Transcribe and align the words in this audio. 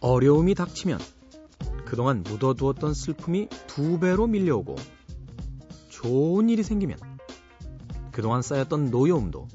어려움이 0.00 0.54
닥치면 0.54 0.98
그동안 1.86 2.22
묻어두었던 2.22 2.92
슬픔이 2.92 3.48
두 3.66 3.98
배로 3.98 4.26
밀려오고 4.26 4.76
좋은 5.88 6.50
일이 6.50 6.62
생기면 6.62 6.98
그동안 8.12 8.42
쌓였던 8.42 8.90
노여움도 8.90 9.48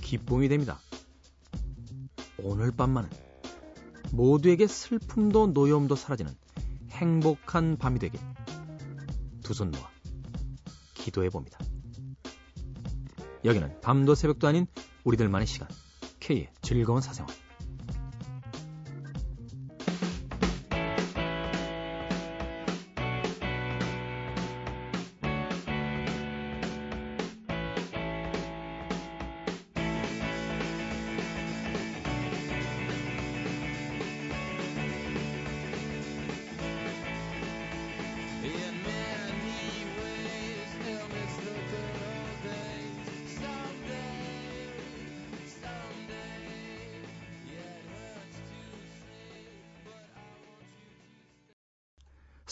기쁨이 0.00 0.48
됩니다. 0.48 0.78
오늘 2.38 2.70
밤만은 2.70 3.10
모두에게 4.12 4.68
슬픔도 4.68 5.48
노여움도 5.48 5.96
사라지는 5.96 6.32
행복한 7.00 7.78
밤이 7.78 7.98
되길 7.98 8.20
두 9.42 9.54
손 9.54 9.70
모아 9.70 9.88
기도해 10.94 11.30
봅니다. 11.30 11.58
여기는 13.42 13.80
밤도 13.80 14.14
새벽도 14.14 14.46
아닌 14.46 14.66
우리들만의 15.04 15.46
시간 15.46 15.66
K의 16.20 16.50
즐거운 16.60 17.00
사생활 17.00 17.34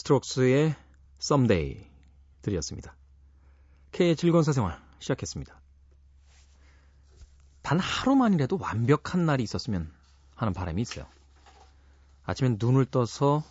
스트록스의 0.09 0.75
Someday 1.21 1.87
들이었습니다. 2.41 2.95
K의 3.91 4.15
즐거운 4.15 4.43
사생활 4.43 4.79
시작했습니다. 4.99 5.59
단 7.61 7.79
하루만이라도 7.79 8.57
완벽한 8.59 9.25
날이 9.25 9.43
있었으면 9.43 9.91
하는 10.35 10.53
바람이 10.53 10.81
있어요. 10.81 11.05
아침엔 12.23 12.57
눈을 12.59 12.85
떠서 12.85 13.43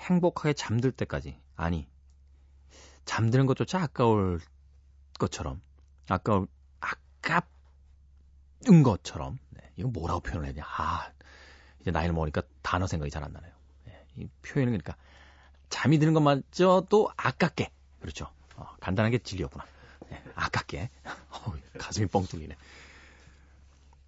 행복하게 0.00 0.54
잠들 0.54 0.92
때까지 0.92 1.38
아니 1.56 1.88
잠드는 3.04 3.46
것조차 3.46 3.82
아까울 3.82 4.40
것처럼 5.18 5.60
아까울 6.08 6.46
아깝은 6.80 7.42
것처럼 8.82 9.38
네, 9.50 9.72
이거 9.76 9.88
뭐라고 9.88 10.20
표현을 10.20 10.46
해야 10.46 10.54
되냐 10.54 10.66
아 10.66 11.10
이제 11.80 11.90
나이를 11.90 12.14
먹으니까 12.14 12.42
단어 12.62 12.86
생각이 12.86 13.10
잘 13.10 13.24
안 13.24 13.32
나네요. 13.32 13.52
네, 13.84 14.06
이 14.16 14.28
표현은 14.42 14.72
그러니까 14.72 14.96
잠이 15.68 15.98
드는 15.98 16.14
것마저도 16.14 17.10
아깝게. 17.16 17.70
그렇죠. 18.00 18.30
어, 18.56 18.66
간단하게 18.80 19.18
진리였구나. 19.18 19.64
네, 20.10 20.22
아깝게. 20.34 20.90
어, 21.30 21.52
가슴이 21.78 22.06
뻥 22.06 22.24
뚫리네. 22.24 22.56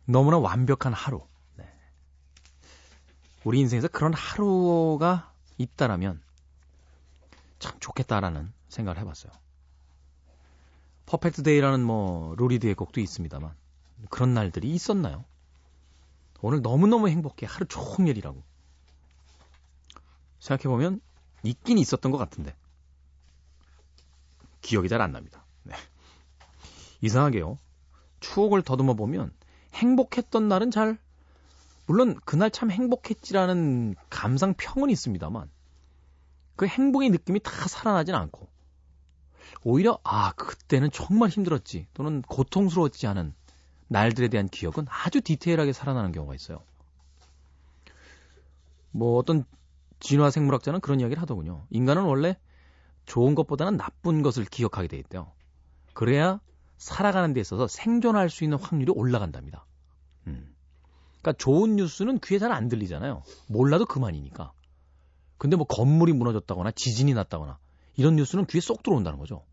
너무나 0.06 0.38
완벽한 0.38 0.92
하루. 0.92 1.27
네. 1.56 1.69
우리 3.44 3.61
인생에서 3.61 3.88
그런 3.88 4.12
하루가 4.14 5.33
있다라면 5.58 6.20
참 7.58 7.78
좋겠다라는 7.78 8.53
생각을 8.69 9.00
해봤어요. 9.00 9.33
Perfect 11.06 11.42
Day라는 11.42 11.84
뭐 11.84 12.34
루 12.36 12.45
리드의 12.45 12.75
곡도 12.75 13.00
있습니다만 13.00 13.55
그런 14.08 14.33
날들이 14.33 14.70
있었나요? 14.70 15.25
오늘 16.41 16.62
너무너무 16.62 17.09
행복해. 17.09 17.47
하루 17.47 17.66
종일이라고. 17.66 18.42
생각해보면 20.38 21.00
있긴 21.43 21.78
있었던 21.78 22.12
것 22.12 22.19
같은데. 22.19 22.55
기억이 24.61 24.89
잘 24.89 25.01
안 25.01 25.12
납니다. 25.12 25.45
네. 25.62 25.75
이상하게요. 27.01 27.59
추억을 28.21 28.62
더듬어 28.62 28.95
보면 28.95 29.33
행복했던 29.75 30.49
날은 30.49 30.71
잘, 30.71 30.99
물론 31.87 32.19
그날 32.25 32.51
참 32.51 32.71
행복했지라는 32.71 33.95
감상평은 34.11 34.91
있습니다만, 34.91 35.51
그 36.56 36.67
행복의 36.67 37.11
느낌이 37.11 37.41
다 37.41 37.51
살아나진 37.69 38.15
않고, 38.15 38.49
오히려, 39.62 39.99
아, 40.05 40.33
그때는 40.33 40.91
정말 40.91 41.31
힘들었지, 41.31 41.87
또는 41.95 42.22
고통스러웠지 42.22 43.07
않은 43.07 43.34
날들에 43.89 44.28
대한 44.28 44.49
기억은 44.49 44.87
아주 44.89 45.21
디테일하게 45.21 45.72
살아나는 45.72 46.12
경우가 46.12 46.34
있어요. 46.34 46.62
뭐 48.93 49.19
어떤 49.19 49.45
진화 50.00 50.31
생물학자는 50.31 50.81
그런 50.81 51.00
이야기를 51.00 51.21
하더군요. 51.22 51.66
인간은 51.71 52.03
원래 52.03 52.37
좋은 53.06 53.34
것보다는 53.34 53.77
나쁜 53.77 54.22
것을 54.22 54.44
기억하게 54.44 54.88
돼 54.88 54.99
있대요. 54.99 55.33
그래야 55.93 56.41
살아가는 56.78 57.33
데 57.33 57.41
있어서 57.41 57.66
생존할 57.66 58.31
수 58.31 58.44
있는 58.44 58.59
확률이 58.59 58.93
올라간답니다. 58.94 59.66
음. 60.27 60.55
그러니까 61.21 61.33
좋은 61.39 61.77
뉴스는 61.77 62.19
귀에 62.21 62.39
잘 62.39 62.50
안 62.53 62.69
들리잖아요. 62.69 63.22
몰라도 63.49 63.84
그만이니까. 63.84 64.53
근데 65.37 65.56
뭐 65.56 65.66
건물이 65.66 66.12
무너졌다거나 66.12 66.71
지진이 66.72 67.15
났다거나 67.15 67.59
이런 67.97 68.16
뉴스는 68.16 68.47
귀에 68.47 68.60
쏙 68.60 68.83
들어온다는 68.83 69.19
거죠. 69.19 69.44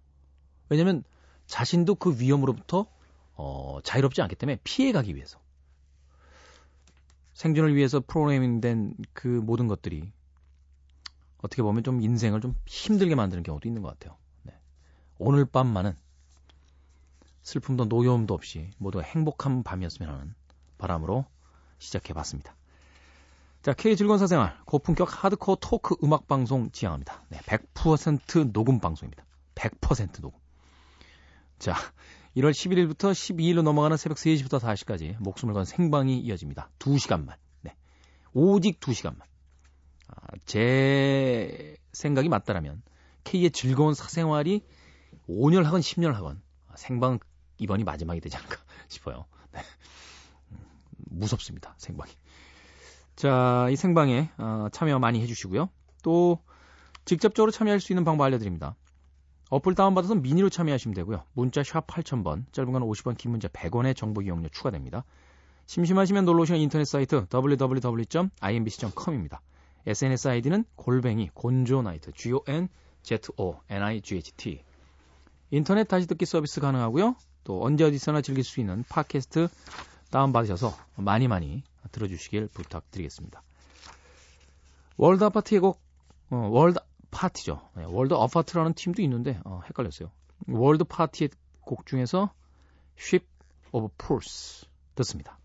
왜냐면 0.69 1.03
자신도 1.47 1.95
그 1.95 2.19
위험으로부터 2.19 2.87
어, 3.33 3.79
자유롭지 3.83 4.21
않기 4.21 4.35
때문에 4.35 4.59
피해가기 4.63 5.15
위해서. 5.15 5.39
생존을 7.33 7.75
위해서 7.75 8.01
프로그래밍된 8.05 8.95
그 9.13 9.27
모든 9.27 9.67
것들이 9.67 10.11
어떻게 11.39 11.61
보면 11.61 11.83
좀 11.83 12.01
인생을 12.01 12.41
좀 12.41 12.55
힘들게 12.65 13.15
만드는 13.15 13.43
경우도 13.43 13.67
있는 13.67 13.81
것 13.81 13.89
같아요. 13.89 14.17
네. 14.43 14.53
오늘 15.19 15.45
밤만은 15.45 15.95
슬픔도 17.41 17.85
노여움도 17.85 18.33
없이 18.33 18.69
모두 18.77 19.01
행복한 19.01 19.63
밤이었으면 19.63 20.13
하는 20.13 20.35
바람으로 20.77 21.25
시작해 21.79 22.13
봤습니다. 22.13 22.55
자, 23.61 23.73
K 23.73 23.95
즐거운 23.95 24.19
사생활, 24.19 24.57
고품격 24.65 25.23
하드코어 25.23 25.57
토크 25.59 25.95
음악 26.03 26.27
방송 26.27 26.71
지향합니다. 26.71 27.23
네, 27.29 27.37
100% 27.39 28.51
녹음 28.51 28.79
방송입니다. 28.79 29.25
100% 29.55 30.21
녹음. 30.21 30.39
자, 31.59 31.73
1월 32.35 32.51
11일부터 32.51 33.11
12일로 33.11 33.63
넘어가는 33.63 33.97
새벽 33.97 34.17
3시부터 34.17 34.59
4시까지 34.59 35.17
목숨을 35.19 35.53
건 35.53 35.65
생방이 35.65 36.19
이어집니다. 36.19 36.69
2시간만. 36.79 37.35
네. 37.61 37.75
오직 38.33 38.79
2시간만. 38.79 39.21
제 40.45 41.77
생각이 41.91 42.29
맞다라면 42.29 42.81
K의 43.23 43.51
즐거운 43.51 43.93
사생활이 43.93 44.63
5년 45.27 45.63
하건 45.63 45.81
10년 45.81 46.13
하건 46.13 46.41
생방 46.75 47.19
이번이 47.57 47.83
마지막이 47.83 48.21
되지 48.21 48.37
않을까 48.37 48.57
싶어요. 48.87 49.25
네. 49.51 49.59
음, 50.51 50.57
무섭습니다. 51.09 51.73
생방이. 51.77 52.11
자, 53.15 53.67
이 53.71 53.75
생방에 53.75 54.29
어, 54.37 54.67
참여 54.71 54.99
많이 54.99 55.21
해주시고요. 55.21 55.69
또 56.03 56.39
직접적으로 57.05 57.51
참여할 57.51 57.79
수 57.79 57.91
있는 57.91 58.03
방법 58.03 58.25
알려드립니다. 58.25 58.75
어플 59.49 59.75
다운받아서 59.75 60.15
미니로 60.15 60.49
참여하시면 60.49 60.93
되고요. 60.93 61.23
문자 61.33 61.63
샵 61.63 61.87
8000번, 61.87 62.43
짧은 62.51 62.73
건 62.73 62.81
50원, 62.83 63.17
긴 63.17 63.31
문자 63.31 63.47
100원의 63.47 63.95
정보 63.95 64.21
이용료 64.21 64.49
추가됩니다. 64.49 65.05
심심하시면 65.67 66.25
놀러 66.25 66.43
오시는 66.43 66.59
인터넷 66.59 66.83
사이트 66.85 67.25
www.imbc.com입니다. 67.33 69.41
SNS 69.87 70.27
아이디는 70.27 70.65
골뱅이 70.75 71.29
곤조나이트 71.33 72.11
G-O-N-Z-O-N-I-G-H-T 72.11 72.67
인터넷 75.51 75.87
다시 75.87 76.07
듣기 76.07 76.25
서비스 76.25 76.59
가능하고요. 76.59 77.15
또 77.45 77.63
언제 77.63 77.85
어디서나 77.85 78.21
즐길 78.21 78.43
수 78.43 78.59
있는 78.59 78.83
팟캐스트 78.89 79.47
다운받으셔서 80.11 80.75
많이 80.97 81.29
많이 81.29 81.63
들어주시길 81.93 82.49
부탁드리겠습니다. 82.49 83.41
월드 84.97 85.23
아파트의 85.23 85.61
곡 85.61 85.79
어, 86.31 86.35
월드 86.51 86.81
파티죠. 87.09 87.69
네, 87.77 87.85
월드 87.87 88.13
아파트라는 88.13 88.73
팀도 88.73 89.01
있는데 89.03 89.39
어, 89.45 89.61
헷갈렸어요. 89.67 90.11
월드 90.49 90.83
파티의 90.83 91.29
곡 91.61 91.85
중에서 91.85 92.33
Ship 92.99 93.25
of 93.71 93.87
Fools 93.97 94.67
듣습니다. 94.95 95.39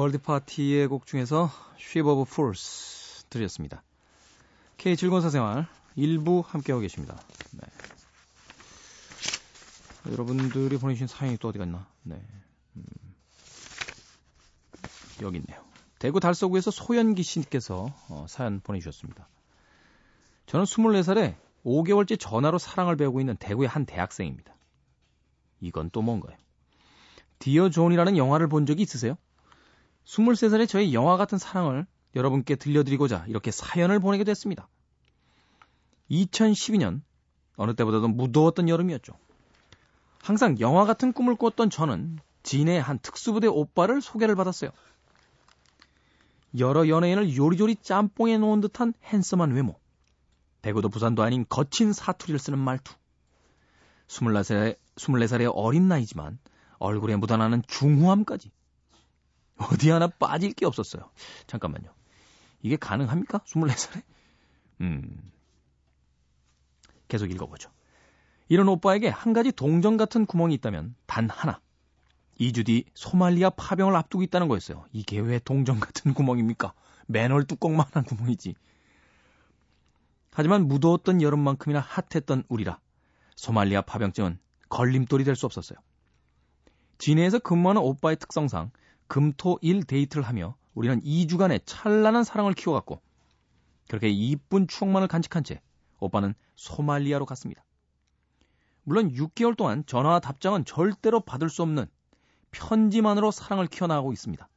월드 0.00 0.16
파티의 0.16 0.86
곡 0.86 1.04
중에서 1.04 1.50
Ship 1.78 2.08
of 2.08 2.22
Fools 2.22 3.26
들렸습니다. 3.28 3.82
K 4.78 4.96
즐거운 4.96 5.20
사생활 5.20 5.66
일부 5.94 6.42
함께하고 6.46 6.80
계십니다. 6.80 7.20
네. 7.52 7.60
여러분들이 10.10 10.78
보내주신 10.78 11.06
사연이 11.06 11.36
또 11.36 11.48
어디 11.48 11.58
갔나? 11.58 11.86
네. 12.04 12.18
음. 12.76 12.82
여기 15.20 15.36
있네요. 15.36 15.62
대구 15.98 16.18
달서구에서 16.18 16.70
소연기 16.70 17.22
씨께서 17.22 17.92
어, 18.08 18.24
사연 18.26 18.60
보내주셨습니다. 18.60 19.28
저는 20.46 20.64
24살에 20.64 21.34
5개월째 21.66 22.18
전화로 22.18 22.56
사랑을 22.56 22.96
배우고 22.96 23.20
있는 23.20 23.36
대구의 23.36 23.68
한 23.68 23.84
대학생입니다. 23.84 24.56
이건 25.60 25.90
또 25.90 26.00
뭔가요? 26.00 26.38
Dear 27.38 27.68
John이라는 27.68 28.16
영화를 28.16 28.48
본 28.48 28.64
적이 28.64 28.84
있으세요? 28.84 29.18
23살의 30.06 30.68
저의 30.68 30.94
영화 30.94 31.16
같은 31.16 31.38
사랑을 31.38 31.86
여러분께 32.14 32.56
들려드리고자 32.56 33.24
이렇게 33.28 33.50
사연을 33.50 34.00
보내게 34.00 34.24
됐습니다. 34.24 34.68
2012년 36.10 37.02
어느 37.56 37.74
때보다도 37.74 38.08
무더웠던 38.08 38.68
여름이었죠. 38.68 39.12
항상 40.22 40.58
영화 40.60 40.84
같은 40.84 41.12
꿈을 41.12 41.36
꿨던 41.36 41.70
저는 41.70 42.18
진해 42.42 42.80
한 42.80 42.98
특수부대 42.98 43.46
오빠를 43.46 44.00
소개를 44.00 44.34
받았어요. 44.34 44.70
여러 46.58 46.88
연예인을 46.88 47.36
요리조리 47.36 47.76
짬뽕해 47.76 48.38
놓은 48.38 48.60
듯한 48.60 48.92
핸섬한 49.04 49.52
외모. 49.52 49.78
대구도 50.62 50.88
부산도 50.88 51.22
아닌 51.22 51.46
거친 51.48 51.92
사투리를 51.92 52.38
쓰는 52.38 52.58
말투. 52.58 52.94
24살의, 54.08 54.76
24살의 54.96 55.52
어린 55.54 55.88
나이지만 55.88 56.38
얼굴에 56.78 57.16
묻어나는 57.16 57.62
중후함까지. 57.66 58.50
어디 59.70 59.90
하나 59.90 60.06
빠질 60.08 60.52
게 60.52 60.66
없었어요. 60.66 61.10
잠깐만요. 61.46 61.90
이게 62.62 62.76
가능합니까? 62.76 63.38
24살에? 63.40 64.02
음. 64.80 65.30
계속 67.08 67.30
읽어보죠. 67.30 67.70
이런 68.48 68.68
오빠에게 68.68 69.08
한 69.08 69.32
가지 69.32 69.52
동정 69.52 69.96
같은 69.96 70.26
구멍이 70.26 70.54
있다면 70.54 70.94
단 71.06 71.28
하나. 71.30 71.60
2주 72.38 72.64
뒤 72.66 72.84
소말리아 72.94 73.50
파병을 73.50 73.94
앞두고 73.96 74.22
있다는 74.22 74.48
거였어요. 74.48 74.86
이게 74.92 75.18
왜 75.20 75.38
동정 75.38 75.78
같은 75.78 76.14
구멍입니까? 76.14 76.72
맨홀 77.06 77.44
뚜껑만한 77.46 78.04
구멍이지. 78.04 78.54
하지만 80.32 80.66
무더웠던 80.68 81.20
여름만큼이나 81.22 81.80
핫했던 81.80 82.44
우리라 82.48 82.78
소말리아 83.36 83.82
파병증은 83.82 84.38
걸림돌이 84.68 85.24
될 85.24 85.34
수 85.36 85.46
없었어요. 85.46 85.78
진해에서 86.98 87.38
근무하는 87.38 87.82
오빠의 87.82 88.16
특성상 88.16 88.70
금토 89.10 89.58
일 89.60 89.82
데이트를 89.82 90.22
하며 90.22 90.54
우리는 90.72 91.00
2주간의 91.00 91.62
찬란한 91.66 92.22
사랑을 92.22 92.54
키워갔고 92.54 93.02
그렇게 93.88 94.08
이쁜 94.08 94.68
추억만을 94.68 95.08
간직한 95.08 95.42
채 95.42 95.60
오빠는 95.98 96.32
소말리아로 96.54 97.26
갔습니다. 97.26 97.64
물론 98.84 99.12
6개월 99.12 99.56
동안 99.56 99.84
전화와 99.84 100.20
답장은 100.20 100.64
절대로 100.64 101.18
받을 101.18 101.50
수 101.50 101.62
없는 101.62 101.86
편지만으로 102.52 103.32
사랑을 103.32 103.66
키워나가고 103.66 104.12
있습니다. 104.12 104.48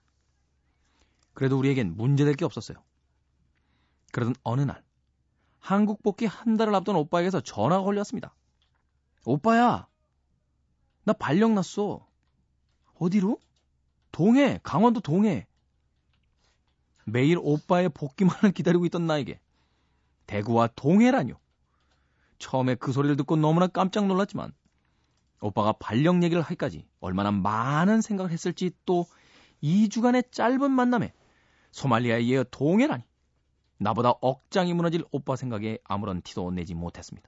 그래도 1.34 1.58
우리에겐 1.58 1.98
문제될 1.98 2.36
게 2.36 2.46
없었어요. 2.46 2.78
그러던 4.12 4.36
어느 4.44 4.62
날 4.62 4.84
한국 5.58 6.04
복귀 6.04 6.28
한 6.28 6.58
달을 6.58 6.76
앞둔 6.76 6.96
오빠에게서 6.96 7.42
전화가 7.42 7.82
걸렸습니다. 7.82 8.36
오빠야, 9.26 9.88
나 11.06 11.14
발령 11.14 11.56
났어. 11.56 12.08
어디로? 13.00 13.40
동해, 14.14 14.60
강원도 14.64 15.02
동해. 15.02 15.48
매일 17.04 17.38
오빠의 17.42 17.90
복귀만을 17.90 18.52
기다리고 18.54 18.86
있던 18.86 19.08
나에게 19.08 19.42
대구와 20.28 20.68
동해라뇨. 20.68 21.36
처음에 22.38 22.76
그 22.76 22.94
소리를 22.94 23.18
듣고 23.18 23.36
너무나 23.36 23.68
깜짝 23.68 24.06
놀랐지만 24.06 24.54
오빠가 25.42 25.74
발령 25.74 26.24
얘기를 26.24 26.42
하기까지 26.42 26.88
얼마나 27.02 27.32
많은 27.32 28.02
생각을 28.02 28.32
했을지 28.32 28.72
또 28.86 29.06
2주간의 29.64 30.32
짧은 30.32 30.72
만남에 30.72 31.12
소말리아에 31.72 32.22
이어 32.22 32.44
동해라니. 32.46 33.04
나보다 33.80 34.12
억장이 34.22 34.74
무너질 34.74 35.04
오빠 35.12 35.36
생각에 35.36 35.80
아무런 35.84 36.22
티도 36.22 36.52
내지 36.52 36.76
못했습니다. 36.76 37.28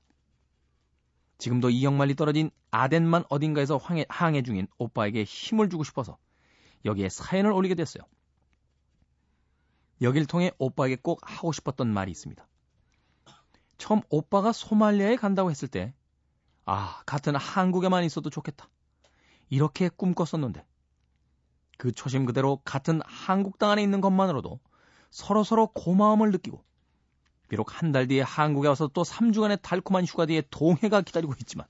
지금도 1.39 1.71
이역만리 1.71 2.15
떨어진 2.15 2.51
아덴만 2.69 3.25
어딘가에서 3.29 3.77
항해, 3.77 4.05
항해 4.07 4.43
중인 4.43 4.67
오빠에게 4.77 5.23
힘을 5.23 5.69
주고 5.69 5.83
싶어서 5.83 6.17
여기에 6.85 7.09
사연을 7.09 7.51
올리게 7.51 7.75
됐어요. 7.75 8.03
여길 10.01 10.25
통해 10.25 10.51
오빠에게 10.57 10.97
꼭 11.01 11.19
하고 11.23 11.51
싶었던 11.51 11.87
말이 11.91 12.11
있습니다. 12.11 12.47
처음 13.77 14.01
오빠가 14.09 14.51
소말리아에 14.51 15.15
간다고 15.15 15.51
했을 15.51 15.67
때, 15.67 15.93
아, 16.65 17.01
같은 17.05 17.35
한국에만 17.35 18.03
있어도 18.03 18.29
좋겠다. 18.29 18.69
이렇게 19.49 19.89
꿈꿨었는데, 19.89 20.65
그 21.77 21.91
초심 21.91 22.25
그대로 22.25 22.61
같은 22.63 23.01
한국 23.05 23.57
땅 23.57 23.71
안에 23.71 23.83
있는 23.83 24.01
것만으로도 24.01 24.59
서로서로 25.09 25.67
고마움을 25.67 26.31
느끼고 26.31 26.63
비록 27.49 27.81
한 27.81 27.91
달 27.91 28.07
뒤에 28.07 28.21
한국에 28.21 28.67
와서 28.67 28.87
또 28.87 29.03
3주간의 29.03 29.61
달콤한 29.61 30.05
휴가 30.05 30.25
뒤에 30.25 30.43
동해가 30.49 31.01
기다리고 31.01 31.33
있지만 31.41 31.67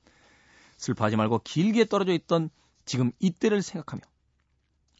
슬퍼하지 0.77 1.15
말고 1.15 1.39
길게 1.43 1.85
떨어져 1.85 2.13
있던 2.13 2.49
지금 2.85 3.11
이때를 3.19 3.61
생각하며 3.61 4.01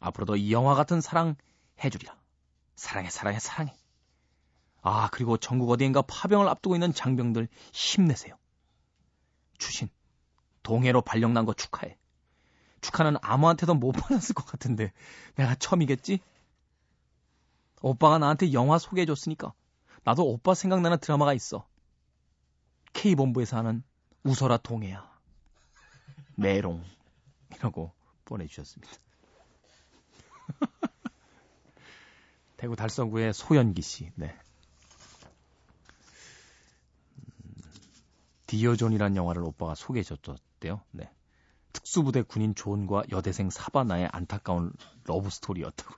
앞으로도 0.00 0.36
이 0.36 0.52
영화 0.52 0.74
같은 0.74 1.00
사랑 1.00 1.36
해주리라. 1.82 2.16
사랑해 2.74 3.10
사랑해 3.10 3.38
사랑해. 3.38 3.74
아 4.82 5.08
그리고 5.10 5.36
전국 5.36 5.70
어디엔가 5.70 6.02
파병을 6.02 6.48
앞두고 6.48 6.76
있는 6.76 6.92
장병들 6.92 7.48
힘내세요. 7.72 8.36
추신 9.58 9.88
동해로 10.62 11.02
발령난 11.02 11.44
거 11.44 11.54
축하해. 11.54 11.98
축하는 12.80 13.16
아무한테도 13.20 13.74
못 13.74 13.92
받았을 13.98 14.34
것 14.34 14.46
같은데 14.46 14.92
내가 15.34 15.54
처음이겠지? 15.54 16.20
오빠가 17.82 18.18
나한테 18.18 18.52
영화 18.52 18.78
소개해줬으니까 18.78 19.52
나도 20.04 20.24
오빠 20.26 20.54
생각나는 20.54 20.98
드라마가 20.98 21.34
있어. 21.34 21.66
K본부에서 22.92 23.56
하는 23.56 23.82
웃어라 24.22 24.58
동해야. 24.58 25.10
메롱. 26.36 26.84
이라고 27.54 27.92
보내주셨습니다. 28.24 29.05
대구 32.56 32.76
달서구의 32.76 33.34
소연기 33.34 33.82
씨. 33.82 34.10
네. 34.14 34.34
음, 37.18 37.62
Dear 38.46 38.65
John이라는 38.65 39.16
영화를 39.16 39.42
오빠가 39.42 39.74
소개해 39.74 40.02
줬대요. 40.02 40.80
네. 40.92 41.10
특수부대 41.72 42.22
군인 42.22 42.54
존과 42.54 43.04
여대생 43.10 43.50
사바나의 43.50 44.08
안타까운 44.10 44.72
러브 45.04 45.30
스토리였다고. 45.30 45.94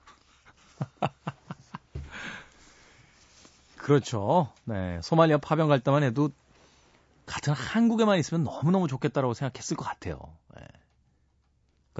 그렇죠. 3.77 4.51
네. 4.65 4.99
소말리아 5.01 5.37
파병 5.37 5.69
갈 5.69 5.79
때만 5.79 6.03
해도 6.03 6.29
같은 7.25 7.53
한국에만 7.53 8.19
있으면 8.19 8.43
너무너무 8.43 8.87
좋겠다라고 8.87 9.33
생각했을 9.33 9.77
것 9.77 9.85
같아요. 9.85 10.19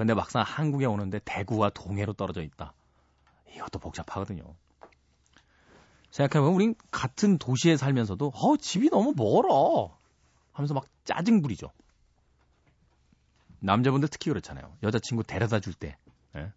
근데 0.00 0.14
막상 0.14 0.42
한국에 0.42 0.86
오는데 0.86 1.20
대구와 1.24 1.70
동해로 1.70 2.14
떨어져 2.14 2.42
있다. 2.42 2.72
이것도 3.54 3.78
복잡하거든요. 3.78 4.42
생각해보면 6.10 6.54
우린 6.54 6.74
같은 6.90 7.36
도시에 7.36 7.76
살면서도 7.76 8.32
어 8.34 8.56
집이 8.56 8.88
너무 8.88 9.12
멀어 9.14 9.96
하면서 10.52 10.72
막 10.72 10.86
짜증 11.04 11.42
부리죠. 11.42 11.70
남자분들 13.60 14.08
특히 14.08 14.30
그렇잖아요. 14.30 14.74
여자친구 14.82 15.24
데려다 15.24 15.60
줄 15.60 15.74
때. 15.74 15.98
예? 16.34 16.50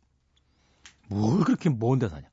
뭘 1.10 1.44
그렇게 1.44 1.70
먼데 1.70 2.08
사냐. 2.08 2.30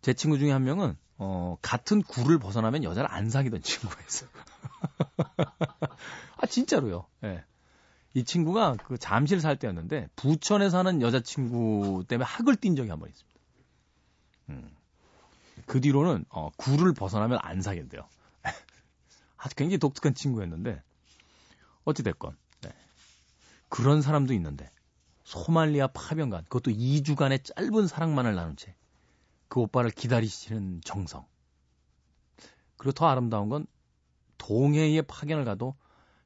제 0.00 0.14
친구 0.14 0.38
중에 0.38 0.52
한 0.52 0.62
명은 0.62 0.96
어, 1.16 1.56
같은 1.60 2.02
구를 2.02 2.38
벗어나면 2.38 2.84
여자를 2.84 3.10
안 3.10 3.30
사귀던 3.30 3.62
친구였어. 3.62 4.26
아 6.36 6.46
진짜로요. 6.46 7.06
예. 7.24 7.44
이 8.18 8.24
친구가 8.24 8.76
그 8.84 8.98
잠실 8.98 9.40
살 9.40 9.56
때였는데 9.58 10.08
부천에 10.16 10.70
사는 10.70 11.00
여자친구 11.02 12.04
때문에 12.08 12.24
학을 12.24 12.56
띈 12.56 12.76
적이 12.76 12.90
한 12.90 12.98
번 12.98 13.08
있습니다. 13.08 13.40
음. 14.50 14.70
그 15.66 15.80
뒤로는 15.80 16.24
어, 16.30 16.50
구를 16.56 16.92
벗어나면 16.94 17.38
안 17.42 17.60
사귄대요. 17.62 18.08
아주 19.36 19.54
굉장히 19.54 19.78
독특한 19.78 20.14
친구였는데 20.14 20.82
어찌 21.84 22.02
됐건 22.02 22.36
네. 22.62 22.70
그런 23.68 24.02
사람도 24.02 24.32
있는데 24.34 24.70
소말리아 25.24 25.88
파병간 25.88 26.44
그것도 26.44 26.70
2주간의 26.70 27.44
짧은 27.44 27.86
사랑만을 27.86 28.34
나눈 28.34 28.56
채 28.56 28.74
그 29.48 29.60
오빠를 29.60 29.90
기다리시는 29.90 30.82
정성. 30.84 31.26
그리고 32.76 32.92
더 32.92 33.06
아름다운 33.06 33.48
건 33.48 33.66
동해의 34.36 35.02
파견을 35.02 35.44
가도 35.44 35.74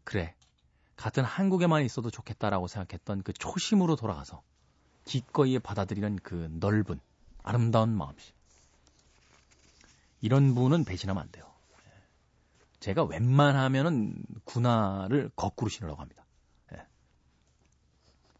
그래 0.04 0.34
같은 0.96 1.24
한국에만 1.24 1.84
있어도 1.84 2.10
좋겠다라고 2.10 2.68
생각했던 2.68 3.22
그 3.22 3.32
초심으로 3.32 3.96
돌아가서 3.96 4.42
기꺼이 5.04 5.58
받아들이는 5.58 6.20
그 6.22 6.48
넓은 6.52 7.00
아름다운 7.42 7.96
마음씨. 7.96 8.32
이런 10.20 10.54
분은 10.54 10.84
배신하면 10.84 11.22
안 11.22 11.30
돼요. 11.32 11.50
제가 12.80 13.04
웬만하면은 13.04 14.16
군화를 14.44 15.30
거꾸로 15.36 15.68
신으라고 15.68 16.00
합니다. 16.00 16.24
예. 16.72 16.86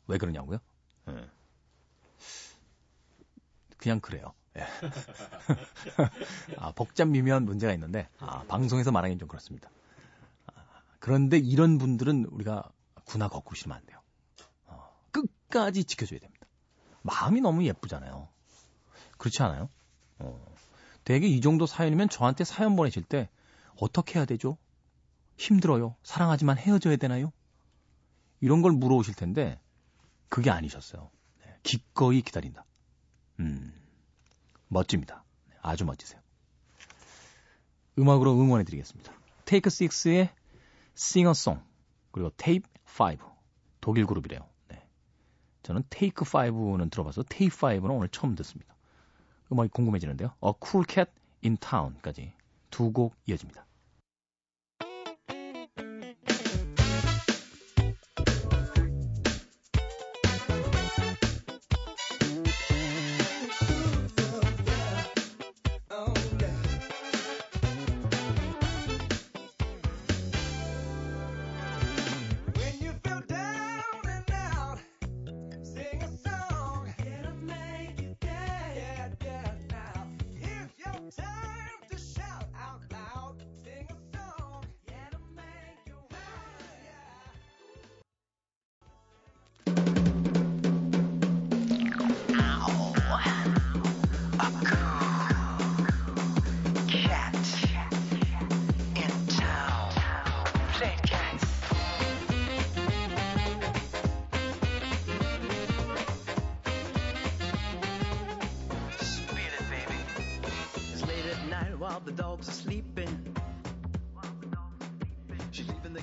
왜 0.06 0.18
그러냐고요? 0.18 0.59
예. 1.09 1.28
그냥 3.76 4.00
그래요. 4.00 4.32
예. 4.56 4.66
아, 6.59 6.73
복잡 6.73 7.09
미묘한 7.09 7.44
문제가 7.44 7.73
있는데 7.73 8.09
아, 8.18 8.44
방송에서 8.44 8.92
말하기는 8.92 9.18
좀 9.18 9.28
그렇습니다. 9.28 9.71
아, 11.02 11.04
그런데 11.04 11.37
이런 11.37 11.78
분들은 11.78 12.26
우리가 12.26 12.71
군화 13.04 13.28
거꾸로 13.28 13.56
신으면 13.56 13.78
안 13.78 13.87
돼요. 13.87 14.00
어, 14.66 14.88
끝까지 15.11 15.85
지켜줘야 15.85 16.21
됩니다. 16.21 16.47
마음이 17.02 17.40
너무 17.40 17.64
예쁘잖아요. 17.64 18.28
그렇지 19.18 19.42
않아요? 19.42 19.68
어, 20.21 20.54
되게 21.04 21.26
이 21.26 21.40
정도 21.40 21.66
사연이면 21.66 22.09
저한테 22.09 22.44
사연 22.44 22.76
보내실 22.76 23.02
때 23.02 23.28
어떻게 23.80 24.18
해야 24.18 24.25
되죠? 24.25 24.56
힘들어요. 25.37 25.97
사랑하지만 26.04 26.56
헤어져야 26.56 26.97
되나요? 26.97 27.32
이런 28.40 28.62
걸 28.62 28.71
물어오실 28.71 29.14
텐데 29.14 29.61
그게 30.28 30.50
아니셨어요. 30.50 31.11
네, 31.44 31.56
기꺼이 31.64 32.23
기다린다. 32.23 32.64
음, 33.40 33.75
멋집니다. 34.68 35.25
네, 35.49 35.56
아주 35.62 35.85
멋지세요. 35.85 36.21
음악으로 37.99 38.32
응원해 38.40 38.64
드리겠습니다. 38.64 39.12
테이크 39.44 39.68
6의 39.68 40.30
싱어송 40.94 41.62
그리고 42.11 42.30
테이프 42.37 42.68
5 42.87 43.16
독일 43.80 44.06
그룹이래요. 44.06 44.46
네. 44.68 44.87
저는 45.62 45.82
테이크 45.90 46.25
5는 46.25 46.90
들어봐서 46.90 47.22
테이프 47.28 47.56
5는 47.66 47.90
오늘 47.90 48.08
처음 48.08 48.34
듣습니다. 48.37 48.75
음악이 49.50 49.70
궁금해지는데요. 49.70 50.34
A 50.44 50.52
Cool 50.64 50.87
Cat 50.88 51.11
in 51.44 51.56
Town까지 51.56 52.32
두 52.70 52.92
곡 52.92 53.14
이어집니다. 53.26 53.66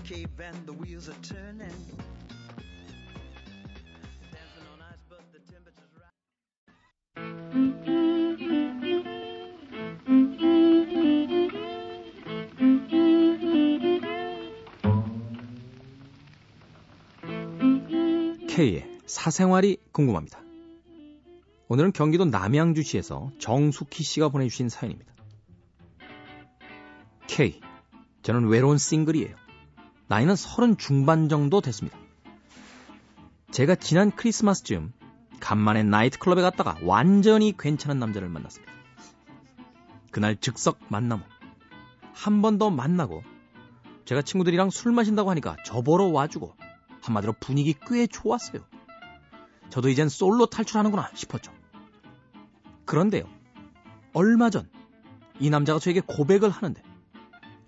Cave 0.10 0.42
and 0.42 0.66
the 0.66 0.74
wheels 0.74 1.08
are 1.08 1.22
turning. 1.22 1.70
Dancing 4.34 4.66
on 4.74 4.82
ice, 4.90 5.04
but 5.08 5.22
the 5.32 5.40
temperature's 5.46 5.94
right. 6.02 6.16
K의 18.48 19.00
사생활이 19.06 19.78
궁금합니다. 19.92 20.40
오늘은 21.68 21.92
경기도 21.92 22.26
남양주시에서 22.26 23.32
정숙희 23.38 24.04
씨가 24.04 24.30
보내주신 24.30 24.70
사연입니다. 24.70 25.19
K. 27.30 27.62
저는 28.24 28.48
외로운 28.48 28.80
싱글이에요. 28.80 29.36
나이는 30.08 30.36
서른 30.36 30.78
중반 30.78 31.30
정도 31.30 31.62
됐습니다. 31.62 31.96
제가 33.52 33.76
지난 33.76 34.10
크리스마스쯤 34.10 34.92
간만에 35.40 35.84
나이트클럽에 35.84 36.42
갔다가 36.42 36.78
완전히 36.82 37.54
괜찮은 37.56 38.00
남자를 38.00 38.30
만났습니다. 38.30 38.74
그날 40.10 40.38
즉석 40.38 40.80
만남 40.90 41.24
한번 42.14 42.58
더 42.58 42.72
만나고 42.72 43.24
제가 44.06 44.24
친구들이랑 44.24 44.72
술 44.72 44.92
마신다고 44.92 45.30
하니까 45.30 45.56
저보러 45.64 46.08
와주고 46.08 46.56
한마디로 47.04 47.34
분위기 47.40 47.76
꽤 47.88 48.08
좋았어요. 48.08 48.64
저도 49.70 49.90
이젠 49.90 50.10
솔로 50.10 50.48
탈출하는구나 50.48 51.12
싶었죠. 51.14 51.54
그런데요. 52.86 53.30
얼마 54.14 54.50
전 54.50 54.68
이 55.40 55.50
남자가 55.50 55.80
저에게 55.80 56.02
고백을 56.02 56.50
하는데 56.50 56.82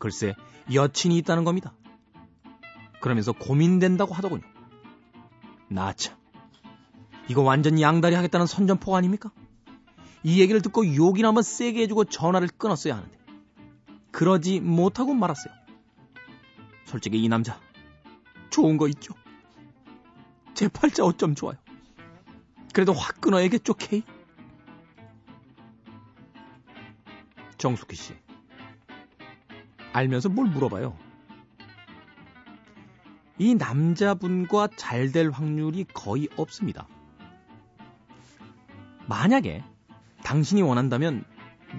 글쎄 0.01 0.33
여친이 0.73 1.15
있다는 1.19 1.43
겁니다. 1.43 1.73
그러면서 3.01 3.31
고민된다고 3.31 4.15
하더군요. 4.15 4.41
나참 5.69 6.17
이거 7.29 7.43
완전 7.43 7.79
양다리 7.79 8.15
하겠다는 8.15 8.47
선전포 8.47 8.97
아닙니까? 8.97 9.31
이 10.23 10.41
얘기를 10.41 10.61
듣고 10.61 10.95
욕이나 10.95 11.29
한번 11.29 11.43
세게 11.43 11.83
해주고 11.83 12.05
전화를 12.05 12.49
끊었어야 12.57 12.97
하는데 12.97 13.17
그러지 14.11 14.59
못하고 14.59 15.13
말았어요. 15.13 15.53
솔직히 16.85 17.23
이 17.23 17.29
남자 17.29 17.59
좋은 18.49 18.77
거 18.77 18.87
있죠? 18.89 19.13
제 20.55 20.67
팔자 20.67 21.05
어쩜 21.05 21.35
좋아요. 21.35 21.57
그래도 22.73 22.91
확 22.91 23.21
끊어야겠죠, 23.21 23.75
케이? 23.75 24.03
정숙희 27.57 27.95
씨. 27.95 28.30
알면서 29.93 30.29
뭘 30.29 30.47
물어봐요? 30.47 30.97
이 33.37 33.55
남자분과 33.55 34.69
잘 34.75 35.11
될 35.11 35.31
확률이 35.31 35.85
거의 35.93 36.29
없습니다. 36.37 36.87
만약에 39.07 39.63
당신이 40.23 40.61
원한다면 40.61 41.25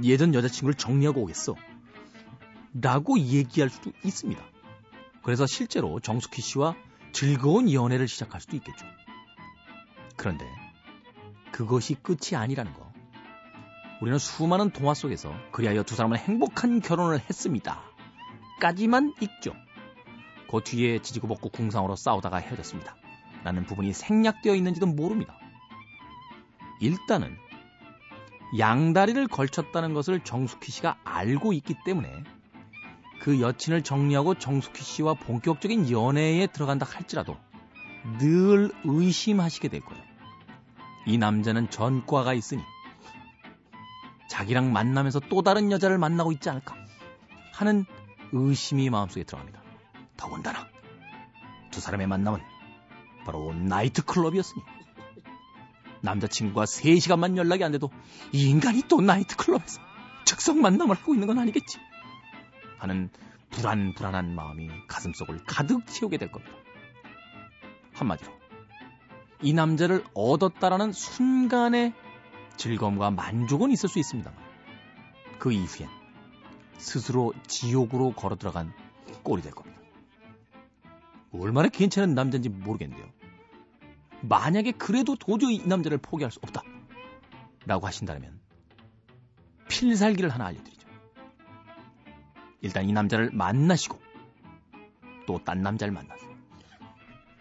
예전 0.02 0.35
여자친구를 0.35 0.75
정리하고 0.75 1.23
오겠어. 1.23 1.54
라고 2.75 3.19
얘기할 3.19 3.71
수도 3.71 3.92
있습니다. 4.04 4.42
그래서 5.23 5.47
실제로 5.47 6.00
정숙희 6.00 6.42
씨와 6.42 6.75
즐거운 7.12 7.71
연애를 7.71 8.09
시작할 8.09 8.40
수도 8.40 8.57
있겠죠. 8.57 8.85
그런데 10.16 10.47
그것이 11.52 11.95
끝이 11.95 12.35
아니라는 12.35 12.73
거. 12.75 12.90
우리는 14.00 14.19
수많은 14.19 14.71
동화 14.71 14.95
속에서 14.95 15.33
그리하여 15.52 15.85
두 15.85 15.95
사람은 15.95 16.19
행복한 16.19 16.81
결혼을 16.81 17.21
했습니다. 17.21 17.91
까지만 18.62 19.12
있죠. 19.21 19.57
그 20.49 20.61
뒤에 20.62 21.00
지지고 21.00 21.26
볶고 21.26 21.49
궁상으로 21.49 21.97
싸우다가 21.97 22.37
헤어졌습니다. 22.37 22.95
라는 23.42 23.66
부분이 23.66 23.92
생략되어 23.92 24.54
있는지도 24.54 24.87
모릅니다. 24.87 25.37
일단은 26.81 27.37
양다리를 28.57 29.26
걸쳤다는 29.26 29.95
것을 29.95 30.21
정숙희 30.23 30.71
씨가 30.71 30.97
알고 31.02 31.52
있기 31.54 31.75
때문에 31.85 32.23
그 33.21 33.40
여친을 33.40 33.83
정리하고 33.83 34.35
정숙희 34.35 34.85
씨와 34.85 35.14
본격적인 35.14 35.90
연애에 35.90 36.47
들어간다 36.47 36.87
할지라도 36.88 37.37
늘 38.21 38.71
의심하시게 38.85 39.66
될 39.66 39.81
거예요. 39.81 40.04
이 41.07 41.19
남자는 41.19 41.69
전과가 41.69 42.33
있으니 42.33 42.62
자기랑 44.31 44.73
만나면서 44.73 45.19
또 45.19 45.42
다른 45.42 45.73
여자를 45.73 45.99
만나고 45.99 46.31
있지 46.31 46.49
않을까 46.49 46.76
하는 47.54 47.87
의심이 48.32 48.90
마음속에 48.90 49.24
들어갑니다. 49.24 49.62
더군다나 50.16 50.68
두 51.70 51.80
사람의 51.80 52.06
만남은 52.06 52.40
바로 53.24 53.54
나이트클럽이었으니 53.54 54.62
남자친구가 56.02 56.64
3시간만 56.64 57.36
연락이 57.36 57.62
안 57.62 57.72
돼도 57.72 57.90
이 58.32 58.48
인간이 58.48 58.82
또 58.88 59.00
나이트클럽에서 59.00 59.80
즉석 60.24 60.58
만남을 60.58 60.96
하고 60.96 61.14
있는 61.14 61.26
건 61.26 61.38
아니겠지 61.38 61.78
하는 62.78 63.10
불안불안한 63.50 64.34
마음이 64.34 64.68
가슴속을 64.88 65.44
가득 65.44 65.86
채우게 65.86 66.16
될 66.16 66.32
겁니다. 66.32 66.54
한마디로 67.94 68.32
이 69.42 69.52
남자를 69.52 70.04
얻었다라는 70.14 70.92
순간의 70.92 71.92
즐거움과 72.56 73.10
만족은 73.10 73.70
있을 73.70 73.88
수 73.88 73.98
있습니다만 73.98 74.38
그 75.38 75.52
이후엔 75.52 76.01
스스로 76.78 77.32
지옥으로 77.46 78.12
걸어 78.12 78.36
들어간 78.36 78.72
꼴이 79.22 79.42
될 79.42 79.52
겁니다. 79.52 79.80
얼마나 81.32 81.68
괜찮은 81.68 82.14
남자인지 82.14 82.48
모르겠는데요. 82.48 83.10
만약에 84.22 84.72
그래도 84.72 85.16
도저히 85.16 85.56
이 85.56 85.66
남자를 85.66 85.98
포기할 85.98 86.30
수 86.30 86.38
없다. 86.42 86.62
라고 87.66 87.86
하신다면 87.86 88.40
필살기를 89.68 90.30
하나 90.30 90.46
알려드리죠. 90.46 90.88
일단 92.60 92.88
이 92.88 92.92
남자를 92.92 93.30
만나시고 93.32 94.00
또 95.26 95.38
딴 95.38 95.62
남자를 95.62 95.92
만나세요. 95.92 96.30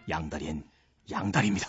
양다리엔 0.08 0.64
양다리입니다. 1.10 1.68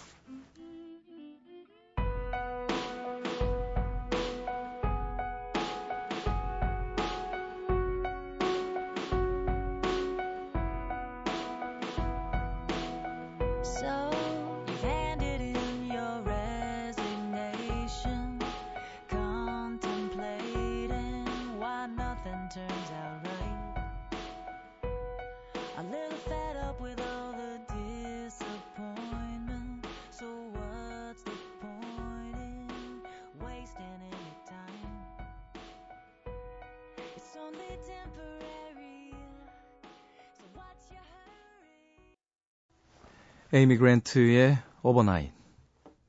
에이미 43.55 43.77
그랜트의 43.77 44.57
Overnight 44.81 45.31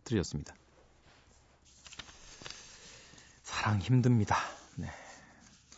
들으셨습니다. 0.05 0.55
사랑 3.43 3.81
힘듭니다. 3.81 4.35
네. 4.77 4.89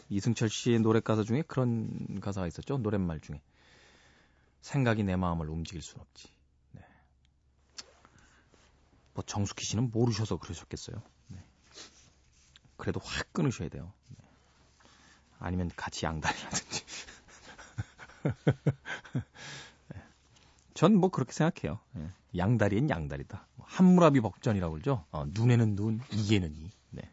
이승철 0.08 0.48
씨의 0.48 0.78
노래 0.78 1.00
가사 1.00 1.24
중에 1.24 1.42
그런 1.42 2.20
가사가 2.20 2.46
있었죠. 2.46 2.78
노랫말 2.78 3.20
중에 3.20 3.42
생각이 4.60 5.02
내 5.02 5.16
마음을 5.16 5.48
움직일 5.48 5.82
순 5.82 6.00
없지. 6.00 6.28
네. 6.70 6.82
뭐 9.14 9.24
정숙희 9.24 9.64
씨는 9.64 9.90
모르셔서 9.90 10.36
그러셨겠어요. 10.36 11.02
네. 11.26 11.44
그래도 12.76 13.00
확 13.02 13.32
끊으셔야 13.32 13.70
돼요. 13.70 13.92
네. 14.10 14.24
아니면 15.40 15.72
같이 15.74 16.06
양다리라든지. 16.06 16.84
전 20.76 20.94
뭐 20.94 21.10
그렇게 21.10 21.32
생각해요. 21.32 21.80
예. 21.96 22.08
양다리엔 22.36 22.90
양다리다. 22.90 23.46
뭐 23.56 23.66
한무라비 23.68 24.20
복전이라고 24.20 24.74
그러죠. 24.74 25.04
어, 25.10 25.24
눈에는 25.26 25.74
눈, 25.74 26.00
이에는 26.12 26.54
이. 26.54 26.70
네. 26.90 27.10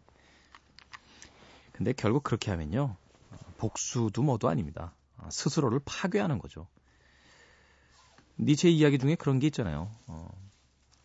근데 1.71 1.93
결국 1.93 2.23
그렇게 2.23 2.51
하면요. 2.51 2.95
어, 3.31 3.37
복수도 3.57 4.21
뭐도 4.21 4.49
아닙니다. 4.49 4.93
어, 5.17 5.29
스스로를 5.31 5.79
파괴하는 5.85 6.39
거죠. 6.39 6.67
니체 8.37 8.69
이야기 8.69 8.99
중에 8.99 9.15
그런 9.15 9.39
게 9.39 9.47
있잖아요. 9.47 9.89
어, 10.07 10.29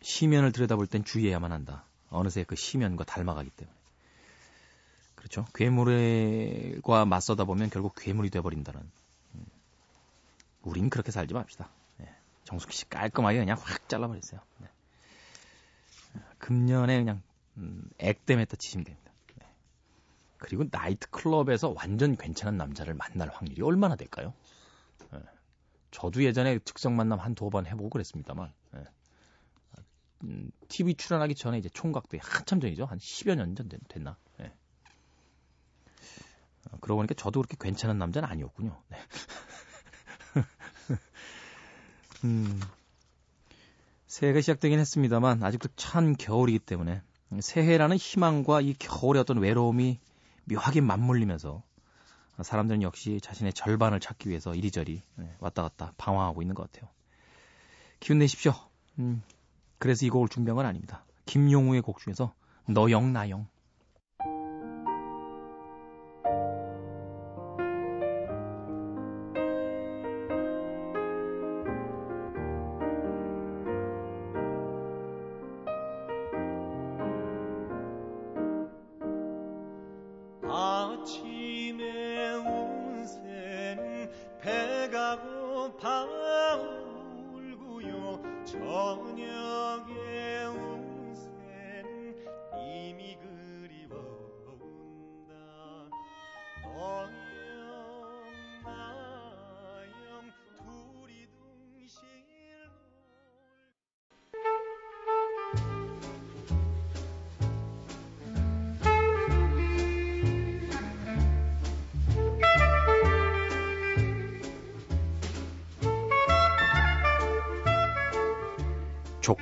시면을 0.01 0.51
들여다볼 0.51 0.87
땐 0.87 1.03
주의해야만 1.03 1.51
한다. 1.51 1.85
어느새 2.09 2.43
그 2.43 2.55
시면과 2.55 3.05
닮아가기 3.05 3.49
때문에. 3.51 3.77
그렇죠. 5.15 5.45
괴물과 5.53 7.05
맞서다 7.05 7.45
보면 7.45 7.69
결국 7.69 7.93
괴물이 7.95 8.29
돼버린다는. 8.29 8.81
음. 9.35 9.45
우린 10.63 10.89
그렇게 10.89 11.11
살지 11.11 11.33
맙시다. 11.33 11.69
정숙 12.49 12.71
씨 12.73 12.89
깔끔하게 12.89 13.37
그냥 13.39 13.57
확 13.61 13.87
잘라버렸어요. 13.87 14.41
네. 14.57 14.67
금년에 16.39 16.97
그냥 16.97 17.21
음, 17.57 17.87
액땜했다 17.99 18.55
치시면 18.57 18.85
됩니다. 18.85 19.11
네. 19.35 19.45
그리고 20.39 20.65
나이트 20.71 21.09
클럽에서 21.11 21.69
완전 21.69 22.15
괜찮은 22.17 22.57
남자를 22.57 22.95
만날 22.95 23.29
확률이 23.29 23.61
얼마나 23.61 23.95
될까요? 23.95 24.33
네. 25.11 25.19
저도 25.91 26.23
예전에 26.23 26.57
즉석 26.59 26.93
만남 26.93 27.19
한 27.19 27.35
두 27.35 27.49
번 27.51 27.67
해보고 27.67 27.89
그랬습니다만 27.89 28.51
네. 28.71 28.83
음, 30.23 30.51
TV 30.69 30.95
출연하기 30.95 31.35
전에 31.35 31.59
이제 31.59 31.69
총각 31.69 32.09
때 32.09 32.17
한참 32.21 32.59
전이죠. 32.59 32.85
한 32.85 32.97
10여 32.97 33.35
년 33.35 33.55
전 33.55 33.69
됐나? 33.87 34.17
네. 34.37 34.51
어, 36.71 36.77
그러고 36.81 36.97
보니까 36.97 37.13
저도 37.13 37.41
그렇게 37.41 37.57
괜찮은 37.59 37.97
남자는 37.99 38.27
아니었군요. 38.27 38.81
네. 38.89 38.97
음, 42.23 42.59
새해가 44.07 44.41
시작되긴 44.41 44.79
했습니다만 44.79 45.43
아직도 45.43 45.69
찬 45.75 46.15
겨울이기 46.15 46.59
때문에 46.59 47.01
새해라는 47.39 47.97
희망과 47.97 48.61
이 48.61 48.73
겨울의 48.73 49.21
어떤 49.21 49.37
외로움이 49.37 49.99
묘하게 50.45 50.81
맞물리면서 50.81 51.63
사람들은 52.41 52.81
역시 52.81 53.19
자신의 53.21 53.53
절반을 53.53 53.99
찾기 53.99 54.29
위해서 54.29 54.55
이리저리 54.55 55.01
네, 55.15 55.35
왔다 55.39 55.61
갔다 55.61 55.93
방황하고 55.97 56.41
있는 56.41 56.55
것 56.55 56.71
같아요. 56.71 56.89
기운 57.99 58.19
내십시오. 58.19 58.53
음, 58.97 59.21
그래서 59.77 60.05
이 60.05 60.09
곡을 60.09 60.29
준비한 60.29 60.55
건 60.55 60.65
아닙니다. 60.65 61.03
김용우의 61.25 61.81
곡 61.81 61.99
중에서 61.99 62.33
너영 62.65 63.13
나영 63.13 63.47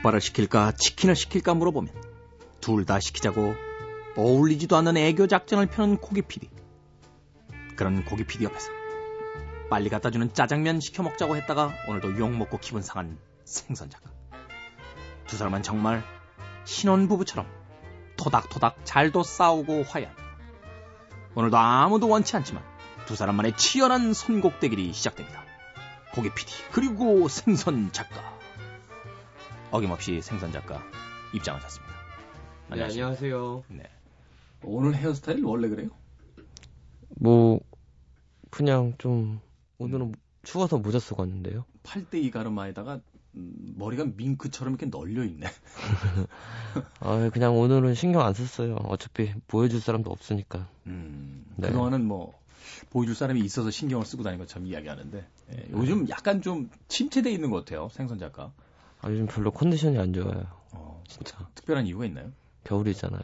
족발을 0.08 0.22
시킬까 0.22 0.72
치킨을 0.74 1.16
시킬까 1.16 1.54
물어보면 1.54 1.94
둘 2.62 2.86
다 2.86 3.00
시키자고 3.00 3.56
어울리지도 4.16 4.76
않는 4.78 4.98
애교 4.98 5.28
작전을 5.28 5.68
펴는 5.68 5.98
고기 5.98 6.22
PD. 6.22 6.50
그런 7.76 8.06
고기 8.06 8.26
PD 8.26 8.46
옆에서 8.46 8.70
빨리 9.70 9.90
갖다 9.90 10.10
주는 10.10 10.34
짜장면 10.34 10.80
시켜 10.80 11.04
먹자고 11.04 11.36
했다가 11.36 11.74
오늘도 11.88 12.18
욕 12.20 12.32
먹고 12.32 12.58
기분 12.60 12.82
상한 12.82 13.18
생선 13.44 13.90
작가. 13.90 14.10
두 15.28 15.38
사람은 15.38 15.64
정말 15.64 16.04
신혼 16.64 17.08
부부처럼 17.08 17.46
토닥토닥 18.16 18.78
잘도 18.86 19.24
싸우고 19.24 19.84
화해한. 19.84 20.16
오늘도 21.36 21.58
아무도 21.58 22.08
원치 22.08 22.36
않지만 22.38 22.64
두 23.06 23.16
사람만의 23.16 23.58
치열한 23.58 24.14
선곡 24.14 24.60
대결이 24.60 24.94
시작됩니다. 24.94 25.44
고기 26.14 26.34
PD 26.34 26.52
그리고 26.72 27.28
생선 27.28 27.92
작가. 27.92 28.37
어김없이 29.70 30.22
생선 30.22 30.52
작가 30.52 30.82
입장하셨습니다. 31.34 31.94
네, 32.74 32.84
안녕하세요. 32.84 33.64
네. 33.70 33.84
오늘 34.64 34.96
헤어스타일 34.96 35.44
원래 35.44 35.68
그래요? 35.68 35.90
뭐 37.10 37.60
그냥 38.50 38.94
좀 38.98 39.42
오늘은 39.78 40.16
추워서 40.44 40.78
모자 40.78 41.00
쓰고 41.00 41.22
왔는데요. 41.22 41.66
8대2 41.84 42.32
가르마에다가 42.32 43.02
음, 43.36 43.76
머리가 43.78 44.06
밍크처럼 44.16 44.74
이렇게 44.74 44.86
널려 44.86 45.26
있네. 45.26 45.48
아, 47.02 47.30
그냥 47.34 47.58
오늘은 47.58 47.94
신경 47.94 48.26
안 48.26 48.34
썼어요. 48.34 48.76
어차피 48.86 49.34
보여줄 49.48 49.82
사람도 49.82 50.10
없으니까. 50.10 50.68
음, 50.88 51.46
네. 51.58 51.68
그동안은 51.68 52.06
뭐 52.06 52.34
보여줄 52.90 53.16
사람이 53.16 53.42
있어서 53.42 53.70
신경을 53.70 54.06
쓰고 54.06 54.24
다니는 54.24 54.46
것처럼 54.46 54.68
이야기하는데 54.68 55.28
예, 55.54 55.68
요즘 55.72 56.08
약간 56.10 56.42
좀 56.42 56.70
침체돼 56.88 57.32
있는 57.32 57.52
것 57.52 57.66
같아요. 57.66 57.90
생선 57.92 58.18
작가. 58.18 58.54
아, 59.08 59.12
요즘 59.12 59.26
별로 59.26 59.52
컨디션이 59.52 59.98
안 59.98 60.12
좋아요. 60.12 60.46
어, 60.74 61.02
진짜 61.08 61.38
특별한 61.56 61.86
이유가 61.88 62.06
있나요? 62.06 62.32
겨울이잖아요. 62.66 63.22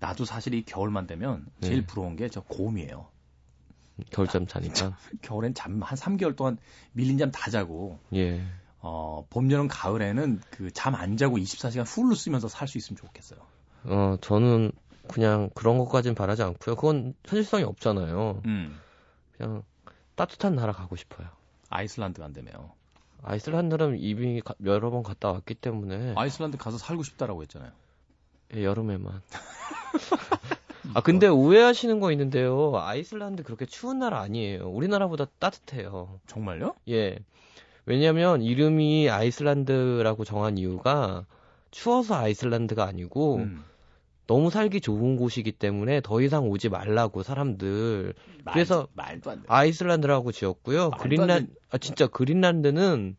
나도 0.00 0.24
사실 0.24 0.54
이 0.54 0.62
겨울만 0.64 1.06
되면 1.06 1.46
제일 1.60 1.80
네. 1.80 1.86
부러운 1.86 2.16
게 2.16 2.28
저 2.28 2.40
고음이에요. 2.42 3.06
겨울잠 4.10 4.46
자니까. 4.46 4.96
겨울엔 5.22 5.54
잠 5.54 5.82
한 5.82 5.96
3개월 5.98 6.36
동안 6.36 6.58
밀린 6.92 7.18
잠 7.18 7.30
다 7.30 7.50
자고 7.50 7.98
예. 8.14 8.42
어, 8.80 9.26
봄, 9.28 9.50
여름, 9.50 9.68
가을에는 9.68 10.40
그 10.50 10.70
잠 10.72 10.94
안 10.94 11.16
자고 11.18 11.36
24시간 11.36 11.84
풀로 11.86 12.14
쓰면서 12.14 12.48
살 12.48 12.66
수 12.68 12.78
있으면 12.78 12.96
좋겠어요. 12.98 13.40
어, 13.84 14.16
저는 14.22 14.72
그냥 15.08 15.50
그런 15.54 15.76
것까진 15.78 16.14
바라지 16.14 16.42
않고요. 16.42 16.76
그건 16.76 17.14
현실성이 17.26 17.64
없잖아요. 17.64 18.42
음. 18.46 18.78
그냥 19.36 19.62
따뜻한 20.16 20.54
나라 20.54 20.72
가고 20.72 20.96
싶어요. 20.96 21.28
아이슬란드 21.68 22.20
간다며요. 22.20 22.72
아이슬란드는 23.22 23.98
이미 23.98 24.40
가- 24.40 24.54
여러 24.64 24.90
번 24.90 25.02
갔다 25.02 25.30
왔기 25.32 25.54
때문에 25.54 26.14
아이슬란드 26.16 26.56
가서 26.58 26.78
살고 26.78 27.02
싶다라고 27.02 27.42
했잖아요. 27.42 27.70
예, 28.56 28.64
여름에만. 28.64 29.22
아 30.94 31.00
근데 31.02 31.28
오해하시는 31.28 32.00
거 32.00 32.10
있는데요. 32.12 32.72
아이슬란드 32.76 33.42
그렇게 33.42 33.66
추운 33.66 33.98
나라 33.98 34.20
아니에요. 34.20 34.68
우리나라보다 34.70 35.26
따뜻해요. 35.38 36.20
정말요? 36.26 36.74
예. 36.88 37.18
왜냐면 37.86 38.42
이름이 38.42 39.08
아이슬란드라고 39.10 40.24
정한 40.24 40.58
이유가 40.58 41.26
추워서 41.70 42.14
아이슬란드가 42.16 42.84
아니고 42.84 43.36
음. 43.36 43.64
너무 44.30 44.48
살기 44.48 44.80
좋은 44.80 45.16
곳이기 45.16 45.50
때문에 45.50 46.00
더 46.02 46.20
이상 46.20 46.48
오지 46.48 46.68
말라고 46.68 47.24
사람들 47.24 48.14
말- 48.44 48.52
그래서 48.52 48.86
말도 48.94 49.28
안 49.32 49.38
돼. 49.42 49.44
아이슬란드라고 49.48 50.30
지었고요. 50.30 50.90
그린란 50.90 51.46
돼. 51.48 51.52
아 51.70 51.78
진짜 51.78 52.06
그린란드는 52.06 53.16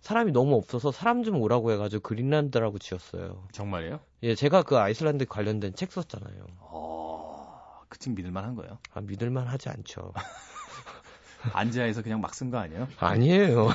사람이 0.00 0.32
너무 0.32 0.56
없어서 0.56 0.90
사람 0.90 1.22
좀 1.22 1.40
오라고 1.40 1.70
해가지고 1.70 2.02
그린란드라고 2.02 2.80
지었어요. 2.80 3.46
정말이에요? 3.52 4.00
예, 4.24 4.34
제가 4.34 4.64
그 4.64 4.76
아이슬란드 4.76 5.26
관련된 5.26 5.76
책 5.76 5.92
썼잖아요. 5.92 6.44
어, 6.58 7.82
그책 7.88 8.14
믿을만 8.14 8.42
한 8.42 8.56
거예요. 8.56 8.78
아, 8.92 9.00
믿을만 9.02 9.46
하지 9.46 9.68
않죠. 9.68 10.12
안지하에서 11.54 12.02
그냥 12.02 12.20
막 12.20 12.32
쓴 12.32 12.50
거 12.50 12.58
아니에요? 12.58 12.88
아니에요. 12.98 13.68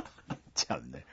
참네. 0.54 1.04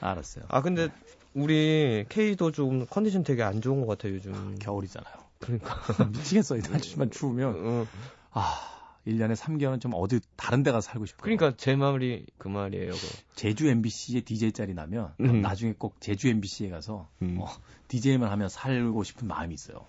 알았어요. 0.00 0.46
아, 0.48 0.62
근데 0.62 0.88
우리 1.34 2.04
K도 2.08 2.52
좀 2.52 2.86
컨디션 2.86 3.22
되게 3.22 3.42
안 3.42 3.60
좋은 3.60 3.80
것 3.80 3.86
같아요, 3.86 4.14
요즘. 4.14 4.56
겨울이잖아요. 4.58 5.14
그러니까. 5.38 5.76
미치겠어요. 6.10 6.62
날씨만 6.70 7.10
추우면. 7.10 7.54
어, 7.56 7.86
아, 8.32 8.78
1년에 9.06 9.36
3개월은 9.36 9.80
좀 9.80 9.92
어디 9.94 10.20
다른 10.36 10.62
데 10.62 10.70
가서 10.72 10.90
살고 10.90 11.06
싶어요. 11.06 11.22
그러니까 11.22 11.56
제 11.56 11.76
말이 11.76 12.26
그 12.36 12.48
말이에요. 12.48 12.92
그거. 12.92 13.06
제주 13.34 13.68
MBC에 13.68 14.20
DJ 14.20 14.52
자리 14.52 14.74
나면 14.74 15.14
음. 15.20 15.40
나중에 15.40 15.74
꼭 15.76 16.00
제주 16.00 16.28
MBC에 16.28 16.68
가서 16.70 17.08
음. 17.22 17.38
어, 17.40 17.46
DJ만 17.88 18.30
하면 18.30 18.48
살고 18.48 19.02
싶은 19.04 19.28
마음이 19.28 19.54
있어요. 19.54 19.86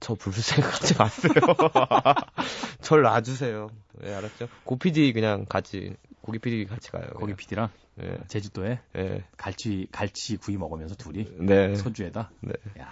저 0.00 0.14
부를 0.14 0.38
생각 0.42 0.74
하지 0.74 0.94
마세요. 0.98 1.32
절 2.82 3.02
놔주세요. 3.02 3.70
네, 4.00 4.14
알았죠? 4.14 4.48
고PD 4.64 5.12
그냥 5.12 5.46
같이, 5.48 5.96
고기 6.20 6.38
PD 6.38 6.66
같이 6.66 6.90
가요. 6.90 7.06
거기 7.14 7.34
PD랑 7.34 7.70
예, 8.02 8.18
제주도에 8.28 8.80
예, 8.96 9.24
갈치 9.36 9.88
갈치 9.90 10.36
구이 10.36 10.56
먹으면서 10.58 10.94
둘이 10.96 11.26
네. 11.38 11.74
소주에다. 11.76 12.30
네. 12.40 12.52
야, 12.78 12.88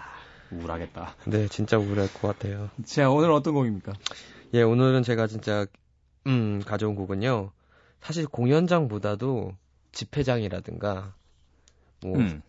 우울하겠다. 0.50 1.14
네, 1.26 1.48
진짜 1.48 1.78
우울할 1.78 2.12
것 2.12 2.28
같아요. 2.28 2.70
자, 2.86 3.10
오늘 3.10 3.30
어떤 3.32 3.54
곡입니까? 3.54 3.92
예, 4.54 4.62
오늘은 4.62 5.02
제가 5.02 5.26
진짜, 5.26 5.66
음, 6.26 6.62
가져온 6.64 6.94
곡은요. 6.94 7.50
사실 8.00 8.26
공연장보다도 8.26 9.52
집회장이라든가, 9.92 11.14
뭐, 12.02 12.18
음. 12.18 12.42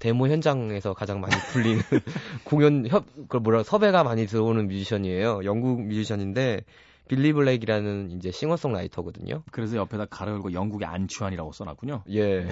데모 0.00 0.28
현장에서 0.28 0.94
가장 0.94 1.20
많이 1.20 1.36
불리는 1.52 1.80
공연 2.44 2.86
협, 2.88 3.04
그 3.28 3.36
뭐라 3.36 3.62
섭외가 3.62 4.02
많이 4.02 4.26
들어오는 4.26 4.66
뮤지션이에요. 4.66 5.42
영국 5.44 5.82
뮤지션인데 5.82 6.62
빌리 7.06 7.32
블랙이라는 7.32 8.12
이제 8.12 8.30
싱어송라이터거든요. 8.32 9.42
그래서 9.50 9.76
옆에다 9.76 10.06
가로 10.06 10.32
열고 10.32 10.52
영국의 10.54 10.88
안치환이라고 10.88 11.52
써놨군요. 11.52 12.04
예. 12.12 12.48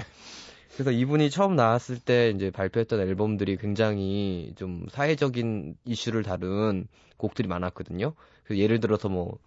그래서 0.74 0.90
이분이 0.90 1.30
처음 1.30 1.56
나왔을 1.56 1.98
때 1.98 2.30
이제 2.30 2.50
발표했던 2.50 3.00
앨범들이 3.00 3.56
굉장히 3.56 4.52
좀 4.56 4.86
사회적인 4.90 5.76
이슈를 5.86 6.22
다룬 6.22 6.86
곡들이 7.16 7.48
많았거든요. 7.48 8.12
그 8.44 8.58
예를 8.58 8.78
들어서 8.80 9.08
뭐 9.08 9.38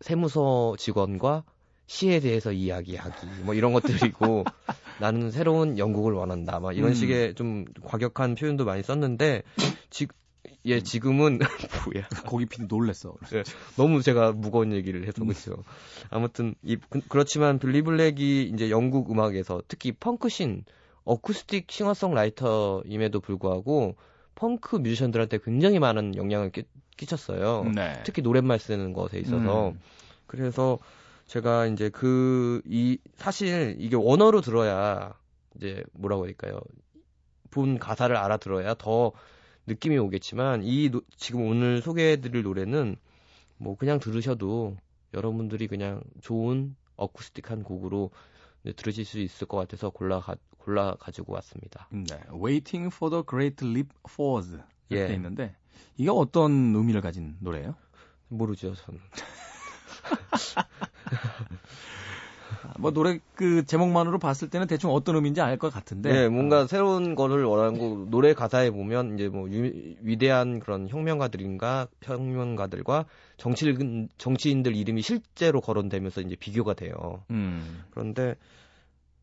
세무서 0.00 0.74
직원과 0.78 1.44
시에 1.86 2.20
대해서 2.20 2.52
이야기하기 2.52 3.26
뭐 3.44 3.54
이런 3.54 3.72
것들이고 3.72 4.44
나는 5.00 5.30
새로운 5.30 5.78
영국을 5.78 6.12
원한다 6.12 6.60
막 6.60 6.76
이런 6.76 6.90
음. 6.90 6.94
식의 6.94 7.34
좀 7.34 7.64
과격한 7.82 8.34
표현도 8.34 8.64
많이 8.64 8.82
썼는데 8.82 9.42
지, 9.90 10.06
예 10.66 10.80
지금은 10.82 11.38
뭐야 11.86 12.06
거기 12.26 12.46
PD 12.46 12.66
놀랬어. 12.68 13.14
너무 13.76 14.02
제가 14.02 14.32
무거운 14.32 14.72
얘기를 14.72 15.06
해서 15.06 15.22
그렇죠. 15.24 15.62
아무튼 16.10 16.54
이 16.62 16.76
그- 16.88 17.00
그렇지만 17.08 17.58
빌리 17.58 17.82
블랙이 17.82 18.44
이제 18.54 18.70
영국 18.70 19.10
음악에서 19.10 19.62
특히 19.68 19.92
펑크신 19.92 20.64
어쿠스틱 21.04 21.70
싱어송라이터임에도 21.70 23.20
불구하고 23.20 23.96
펑크 24.34 24.76
뮤지션들한테 24.76 25.38
굉장히 25.44 25.78
많은 25.78 26.14
영향을 26.16 26.50
끼, 26.50 26.64
끼쳤어요. 26.96 27.64
네. 27.74 28.00
특히 28.04 28.22
노랫말 28.22 28.58
쓰는 28.58 28.92
것에 28.92 29.18
있어서 29.18 29.70
음. 29.70 29.80
그래서 30.26 30.78
제가 31.30 31.66
이제 31.66 31.88
그 31.90 32.60
이 32.66 32.98
사실 33.14 33.76
이게 33.78 33.94
원어로 33.94 34.40
들어야 34.40 35.14
이제 35.54 35.84
뭐라고 35.92 36.24
할까요? 36.26 36.60
본 37.50 37.78
가사를 37.78 38.14
알아들어야 38.16 38.74
더 38.74 39.12
느낌이 39.66 39.96
오겠지만 39.98 40.62
이 40.64 40.90
노- 40.90 41.02
지금 41.16 41.42
오늘 41.46 41.80
소개해드릴 41.82 42.42
노래는 42.42 42.96
뭐 43.58 43.76
그냥 43.76 44.00
들으셔도 44.00 44.76
여러분들이 45.14 45.68
그냥 45.68 46.02
좋은 46.20 46.74
어쿠스틱한 46.96 47.62
곡으로 47.62 48.10
들으실 48.76 49.04
수 49.04 49.20
있을 49.20 49.46
것 49.46 49.56
같아서 49.56 49.90
골라 49.90 50.18
가, 50.20 50.34
골라 50.58 50.94
가지고 50.98 51.34
왔습니다. 51.34 51.88
네. 51.92 52.20
Waiting 52.32 52.92
for 52.94 53.08
the 53.10 53.22
Great 53.28 53.64
Leap 53.64 53.90
Forward 54.08 54.62
이렇게 54.88 55.10
예. 55.12 55.14
있는데 55.14 55.54
이게 55.96 56.10
어떤 56.10 56.74
의미를 56.74 57.00
가진 57.00 57.36
노래예요? 57.40 57.74
모르죠, 58.28 58.74
저는. 58.74 58.98
뭐 62.78 62.90
노래 62.92 63.18
그 63.34 63.64
제목만으로 63.64 64.18
봤을 64.18 64.48
때는 64.50 64.66
대충 64.66 64.90
어떤 64.90 65.14
의미인지 65.16 65.40
알 65.40 65.56
것 65.58 65.72
같은데. 65.72 66.12
네, 66.12 66.28
뭔가 66.28 66.66
새로운 66.66 67.14
거를 67.14 67.44
원하는 67.44 67.78
거 67.78 68.06
노래 68.10 68.32
가사에 68.34 68.70
보면 68.70 69.14
이제 69.14 69.28
뭐 69.28 69.48
유- 69.50 69.94
위대한 70.00 70.58
그런 70.60 70.88
혁명가들인가 70.88 71.88
혁명가들과 72.02 73.04
정치인 73.36 74.08
정치인들 74.18 74.74
이름이 74.74 75.02
실제로 75.02 75.60
거론되면서 75.60 76.22
이제 76.22 76.36
비교가 76.36 76.74
돼요. 76.74 77.22
음. 77.30 77.84
그런데 77.90 78.34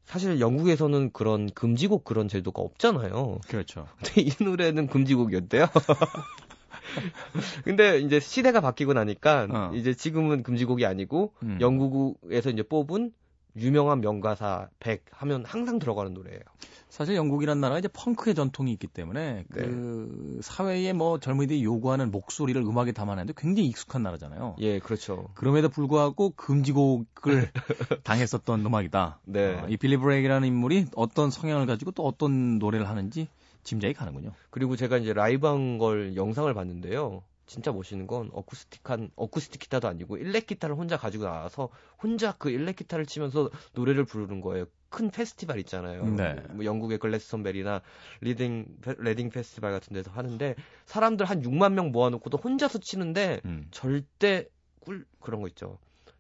사실 0.06 0.40
영국에서는 0.40 1.12
그런 1.12 1.50
금지곡 1.50 2.06
그런 2.06 2.28
제도가 2.30 2.62
없잖아요. 2.62 3.40
그렇죠. 3.48 3.88
근데 3.98 4.22
이 4.22 4.32
노래는 4.42 4.88
금지곡이었대요. 4.88 5.66
근데 7.64 8.00
이제 8.00 8.20
시대가 8.20 8.62
바뀌고 8.62 8.94
나니까 8.94 9.48
어. 9.50 9.72
이제 9.76 9.94
지금은 9.94 10.44
금지곡이 10.44 10.86
아니고 10.86 11.34
음. 11.44 11.58
영국에서 11.62 12.50
이제 12.50 12.64
뽑은 12.64 13.12
유명한 13.58 14.02
명가사 14.02 14.70
100 14.80 15.06
하면 15.12 15.44
항상 15.46 15.80
들어가는 15.80 16.14
노래예요. 16.14 16.42
사실 16.90 17.16
영국이란 17.16 17.60
나라가 17.60 17.80
이제 17.80 17.90
펑크의 17.92 18.34
전통이 18.34 18.72
있기 18.74 18.88
때문에 18.88 19.46
네. 19.48 19.62
그 19.62 20.40
사회에 20.42 20.94
뭐 20.94 21.20
젊은이들이 21.20 21.64
요구하는 21.64 22.12
목소리를 22.12 22.60
음악에 22.62 22.92
담아내는데 22.92 23.34
굉장히 23.36 23.70
익숙한 23.70 24.04
나라잖아요. 24.04 24.56
예, 24.60 24.80
그렇죠. 24.80 25.30
그럼에도 25.34 25.70
불구하고 25.70 26.32
금지곡을 26.36 27.52
당했었던 28.04 28.66
음악이다. 28.66 29.20
네. 29.26 29.56
어, 29.56 29.68
이 29.70 29.78
빌리 29.78 29.98
브레이크라는 29.98 30.48
인물이 30.48 30.86
어떤 30.96 31.30
성향을 31.30 31.66
가지고 31.66 31.92
또 31.92 32.04
어떤 32.06 32.58
노래를 32.60 32.88
하는지 32.88 33.28
짐작이 33.68 33.94
가는군요. 33.94 34.32
그리고 34.50 34.76
제가 34.78 34.98
이제 34.98 35.14
라이브 35.14 35.46
한 35.48 35.78
걸 35.78 36.16
영상을 36.16 36.52
봤는데요. 36.54 37.24
진짜 37.46 37.72
멋있는 37.72 38.08
건 38.08 38.30
어쿠스틱한 38.34 39.12
어쿠스틱 39.16 39.62
기타도 39.62 39.88
아니고 39.88 40.18
일렉 40.18 40.48
기타를 40.48 40.76
혼자 40.76 40.98
가지고 40.98 41.26
나와서 41.26 41.70
혼자 42.02 42.32
그 42.34 42.50
일렉 42.50 42.76
기타를 42.78 43.06
치면서 43.06 43.50
노래를 43.74 44.04
부르는 44.06 44.42
거예요. 44.42 44.66
큰 44.90 45.10
페스티벌 45.12 45.60
있잖아요. 45.60 46.04
네. 46.06 46.36
뭐 46.52 46.64
영국의 46.66 46.98
글래스턴베리나 46.98 47.82
리딩 48.22 48.78
페- 48.82 48.96
레딩 49.00 49.30
페스티벌 49.30 49.72
같은 49.72 49.94
데서 49.94 50.12
하는데 50.12 50.56
사람들 50.86 51.26
한 51.26 51.42
6만 51.42 51.74
명 51.74 51.92
모아놓고도 51.92 52.38
혼자서 52.38 52.80
치는데 52.80 53.42
음. 53.46 53.68
절대 53.72 54.48
꿀 54.80 55.06
그런 55.20 55.42
거 55.42 55.48
있죠. 55.50 55.78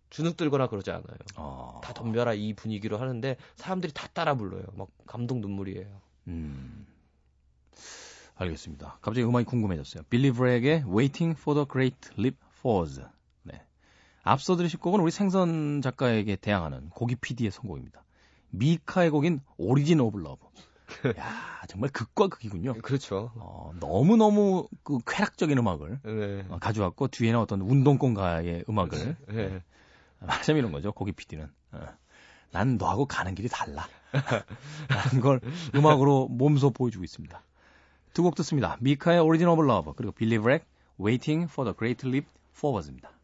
주눅 0.09 0.37
들거나 0.37 0.67
그러지 0.67 0.91
않아요. 0.91 1.17
어. 1.37 1.81
다 1.83 1.93
덤벼라 1.93 2.33
이 2.35 2.53
분위기로 2.53 2.97
하는데 2.97 3.35
사람들이 3.55 3.93
다 3.93 4.07
따라 4.13 4.35
불러요. 4.35 4.63
막 4.75 4.87
감동 5.05 5.41
눈물이에요. 5.41 6.01
음. 6.27 6.85
알겠습니다. 8.37 8.99
갑자기 9.01 9.25
음악이 9.25 9.45
궁금해졌어요. 9.45 10.03
빌리 10.09 10.31
브래그의 10.31 10.83
Waiting 10.87 11.39
for 11.39 11.55
the 11.55 11.67
Great 11.69 12.09
Leap 12.17 12.37
Forward. 12.59 13.03
네. 13.43 13.61
앞서 14.23 14.55
들으실 14.55 14.79
곡은 14.79 14.99
우리 14.99 15.11
생선 15.11 15.81
작가에게 15.81 16.35
대항하는 16.35 16.89
고기 16.89 17.15
PD의 17.15 17.51
선곡입니다. 17.51 18.03
미카의 18.51 19.09
곡인 19.09 19.41
Origin 19.57 19.99
of 19.99 20.19
Love. 20.19 20.45
야, 21.19 21.61
정말 21.67 21.89
극과 21.89 22.27
극이군요. 22.27 22.75
그렇죠. 22.75 23.31
어, 23.35 23.73
너무 23.79 24.15
너무 24.15 24.67
그 24.83 24.99
쾌락적인 25.05 25.57
음악을 25.57 25.99
네. 26.03 26.45
어, 26.49 26.57
가져왔고 26.59 27.09
뒤에는 27.09 27.39
어떤 27.39 27.61
운동권가의 27.61 28.65
음악을 28.69 29.17
네. 29.27 29.61
말하자면 30.19 30.59
이런 30.59 30.71
거죠. 30.71 30.91
고기 30.91 31.11
PD는. 31.11 31.49
어. 31.73 31.87
난 32.51 32.77
너하고 32.77 33.05
가는 33.05 33.35
길이 33.35 33.49
달라. 33.49 33.87
라는 34.87 35.21
걸 35.21 35.41
음악으로 35.75 36.27
몸소 36.29 36.71
보여주고 36.71 37.03
있습니다. 37.03 37.43
두 38.17 38.23
곡 38.23 38.33
듣습니다. 38.37 38.77
미카의 38.79 39.19
Origin 39.19 39.47
of 39.47 39.61
Love 39.61 39.93
그리고 39.93 40.11
빌리 40.11 40.39
브래그 40.39 40.65
Waiting 40.99 41.47
for 41.51 41.71
the 41.71 41.77
Great 41.77 42.07
Leap 42.07 42.27
Forward입니다. 42.57 43.16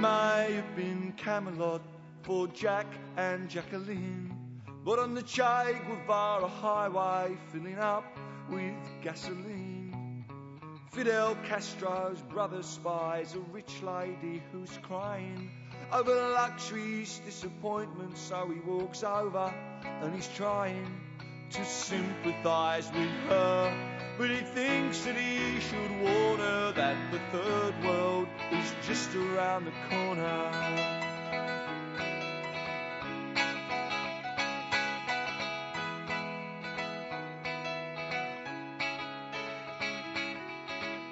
May 0.00 0.54
have 0.54 0.76
been 0.76 1.12
Camelot 1.18 1.82
for 2.22 2.46
Jack 2.48 2.86
and 3.18 3.50
Jacqueline. 3.50 4.34
But 4.82 4.98
on 4.98 5.14
the 5.14 5.22
Che 5.22 5.78
Guevara 5.86 6.48
highway, 6.48 7.36
filling 7.52 7.78
up 7.78 8.04
with 8.48 8.74
gasoline. 9.02 10.24
Fidel 10.90 11.36
Castro's 11.44 12.22
brother 12.22 12.62
spies 12.62 13.34
a 13.34 13.40
rich 13.52 13.82
lady 13.82 14.42
who's 14.50 14.78
crying 14.82 15.50
over 15.92 16.14
luxury's 16.30 17.20
disappointment, 17.26 18.16
so 18.16 18.48
he 18.48 18.60
walks 18.60 19.04
over 19.04 19.52
and 19.84 20.14
he's 20.14 20.28
trying 20.28 20.98
to 21.50 21.64
sympathize 21.64 22.90
with 22.92 23.10
her. 23.28 23.89
But 24.20 24.28
he 24.28 24.40
thinks 24.40 25.00
that 25.04 25.16
he 25.16 25.60
should 25.60 25.90
warn 26.02 26.40
her 26.40 26.72
that 26.72 27.10
the 27.10 27.18
third 27.32 27.82
world 27.82 28.28
is 28.52 28.74
just 28.86 29.14
around 29.14 29.64
the 29.64 29.72
corner. 29.88 30.50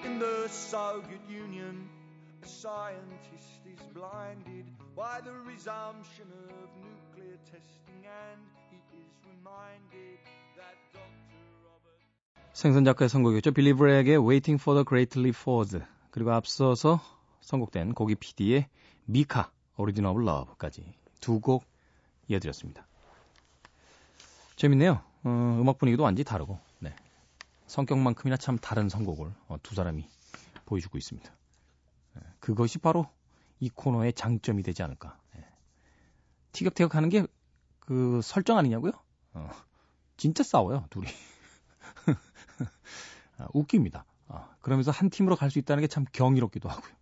In 0.05 0.19
the 0.19 0.47
Soviet 0.51 1.23
Union, 1.31 1.89
a 2.43 2.47
scientist 2.47 3.63
is 3.73 3.81
blinded 3.95 4.67
by 4.95 5.21
the 5.25 5.33
resumption 5.33 6.27
of 6.51 6.69
nuclear 6.85 7.39
testing, 7.47 8.05
and 8.05 8.41
he 8.71 8.77
is 8.99 9.09
reminded 9.25 10.19
that. 10.59 10.77
생선 12.53 12.85
작가의 12.85 13.09
선곡이었죠. 13.09 13.53
빌리 13.53 13.73
브래그의 13.73 14.19
Waiting 14.19 14.61
for 14.61 14.77
the 14.77 14.85
Great 14.87 15.19
Leap 15.19 15.39
Forward 15.39 15.85
그리고 16.11 16.33
앞서서 16.33 17.01
선곡된 17.41 17.95
고기 17.95 18.15
PD의 18.15 18.69
미카 19.07 19.51
Origin 19.77 20.13
of 20.13 20.25
Love까지 20.25 20.95
두 21.21 21.41
곡 21.41 21.65
이어드렸습니다. 22.29 22.87
재밌네요. 24.57 25.03
어, 25.25 25.59
음악 25.61 25.79
분위기도 25.79 26.03
완전히 26.03 26.25
다르고 26.25 26.59
네. 26.81 26.95
성격만큼이나 27.67 28.37
참 28.37 28.59
다른 28.59 28.89
선곡을 28.89 29.33
어, 29.49 29.57
두 29.63 29.75
사람이 29.75 30.09
보여주고 30.67 30.99
있습니다. 30.99 31.33
네, 32.15 32.23
그것이 32.41 32.79
바로 32.79 33.07
이 33.61 33.71
코너의 33.71 34.13
장점이 34.13 34.63
되지 34.63 34.83
않을까. 34.83 35.19
네. 35.35 35.45
티격태격하는 36.53 37.09
게 37.09 37.27
그 37.89 38.21
설정 38.23 38.59
아니냐고요? 38.59 38.93
어, 39.33 39.51
진짜 40.19 40.43
싸워요 40.43 40.85
둘이. 40.91 41.07
아, 43.39 43.47
웃깁니다. 43.55 44.05
아, 44.29 44.49
그러면서 44.61 44.91
한 44.91 45.11
팀으로 45.11 45.37
갈 45.37 45.51
수 45.51 45.59
있다는 45.59 45.81
게 45.83 45.87
참 45.89 46.05
경이롭기도 46.13 46.69
하고요. 46.69 46.93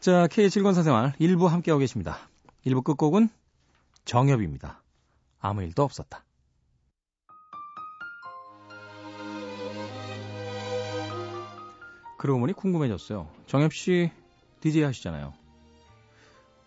자, 0.00 0.26
K의 0.28 0.50
즐거운 0.50 0.74
사생활 0.74 1.12
1부 1.14 1.46
함께하고 1.48 1.78
계십니다. 1.80 2.18
1부 2.66 2.84
끝곡은 2.84 3.28
정엽입니다. 4.04 4.82
아무 5.40 5.62
일도 5.62 5.82
없었다. 5.82 6.24
그러고 12.18 12.40
보니 12.40 12.52
궁금해졌어요. 12.52 13.30
정엽 13.46 13.72
씨 13.72 14.10
DJ 14.60 14.82
하시잖아요. 14.82 15.34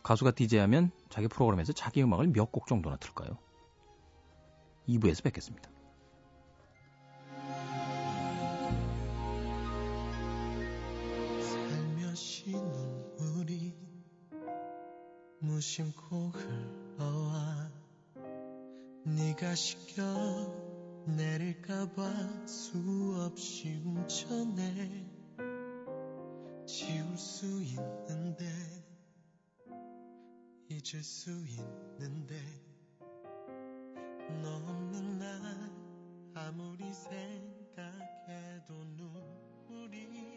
가수가 0.03 0.31
DJ 0.31 0.59
하면 0.61 0.91
자기 1.09 1.27
프로그램에서 1.27 1.73
자기 1.73 2.01
음악을 2.01 2.27
몇 2.27 2.51
곡 2.51 2.67
정도나 2.67 2.95
틀까요? 2.97 3.37
2부에서 4.87 5.23
뵙겠습니다. 5.23 5.69
무심코 15.43 16.29
흘러와 16.29 17.71
네가 19.03 19.55
시켜 19.55 20.03
내릴까봐 21.07 22.45
수없이 22.45 23.81
움켜내 23.83 25.03
지울 26.67 27.17
수 27.17 27.47
있는데 27.63 28.45
잊을 30.69 31.01
수 31.03 31.31
있는데 31.31 32.35
너 34.43 34.57
없는 34.57 35.17
날 35.17 35.41
아무리 36.35 36.93
생각해도 36.93 38.73
눈물이 38.95 40.31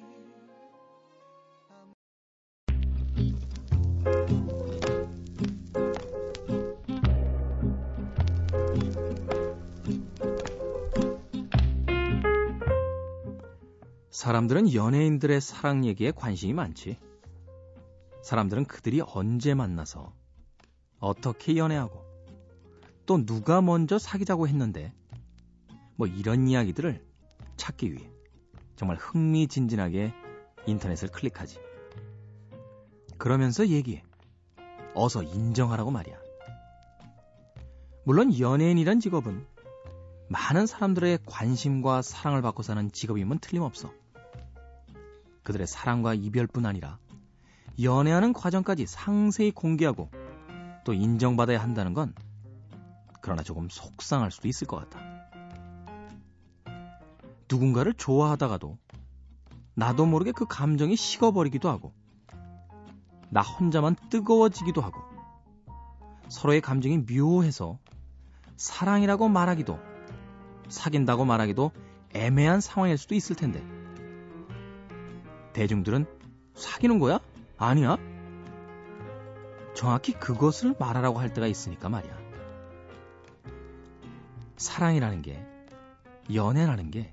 사람들은 14.25 14.73
연예인들의 14.73 15.39
사랑 15.43 15.85
얘기에 15.85 16.13
관심이 16.13 16.55
많지. 16.55 16.97
사람들은 18.23 18.65
그들이 18.65 19.03
언제 19.07 19.53
만나서 19.53 20.15
어떻게 20.99 21.59
연애하고 21.59 22.03
또 23.05 23.27
누가 23.27 23.61
먼저 23.61 23.99
사귀자고 23.99 24.49
했는데 24.49 24.95
뭐 25.97 26.07
이런 26.07 26.49
이야기들을 26.49 27.05
찾기 27.59 27.93
위해 27.93 28.11
정말 28.77 28.97
흥미진진하게 28.97 30.15
인터넷을 30.65 31.11
클릭하지. 31.11 31.59
그러면서 33.19 33.69
얘기해. 33.69 34.05
어서 34.95 35.23
인정하라고 35.23 35.91
말이야. 35.91 36.17
물론 38.07 38.39
연예인이란 38.39 39.01
직업은 39.01 39.47
많은 40.31 40.67
사람들의 40.67 41.19
관심과 41.27 42.01
사랑을 42.01 42.41
받고 42.41 42.63
사는 42.63 42.91
직업임은 42.91 43.41
틀림없어. 43.41 43.93
그들의 45.45 45.67
사랑과 45.67 46.15
이별뿐 46.15 46.67
아니라 46.67 46.99
연애하는 47.81 48.33
과정까지 48.33 48.87
상세히 48.87 49.51
공개하고 49.51 50.11
또 50.85 50.93
인정받아야 50.93 51.63
한다는 51.63 51.95
건 51.95 52.15
그러나 53.21 53.43
조금 53.43 53.69
속상할 53.71 54.31
수도 54.31 54.49
있을 54.49 54.67
것 54.67 54.77
같아. 54.77 55.01
누군가를 57.51 57.95
좋아하다가도 57.95 58.79
나도 59.75 60.07
모르게 60.07 60.33
그 60.33 60.47
감정이 60.47 60.97
식어버리기도 60.97 61.69
하고 61.69 61.93
나 63.31 63.41
혼자만 63.41 63.97
뜨거워지기도 64.11 64.81
하고 64.81 65.01
서로의 66.29 66.61
감정이 66.61 66.99
묘해서 66.99 67.79
사랑이라고 68.57 69.29
말하기도 69.29 69.79
사귄다고 70.69 71.25
말하기도 71.25 71.73
애매한 72.15 72.61
상황일 72.61 72.97
수도 72.97 73.15
있을 73.15 73.37
텐데 73.37 73.63
대중들은 75.55 76.05
사귀는 76.55 76.99
거야? 76.99 77.19
아니야? 77.57 77.97
정확히 79.75 80.13
그것을 80.13 80.75
말하라고 80.79 81.19
할 81.19 81.33
때가 81.33 81.47
있으니까 81.47 81.89
말이야. 81.89 82.17
사랑이라는 84.57 85.23
게, 85.23 85.45
연애라는 86.33 86.91
게, 86.91 87.13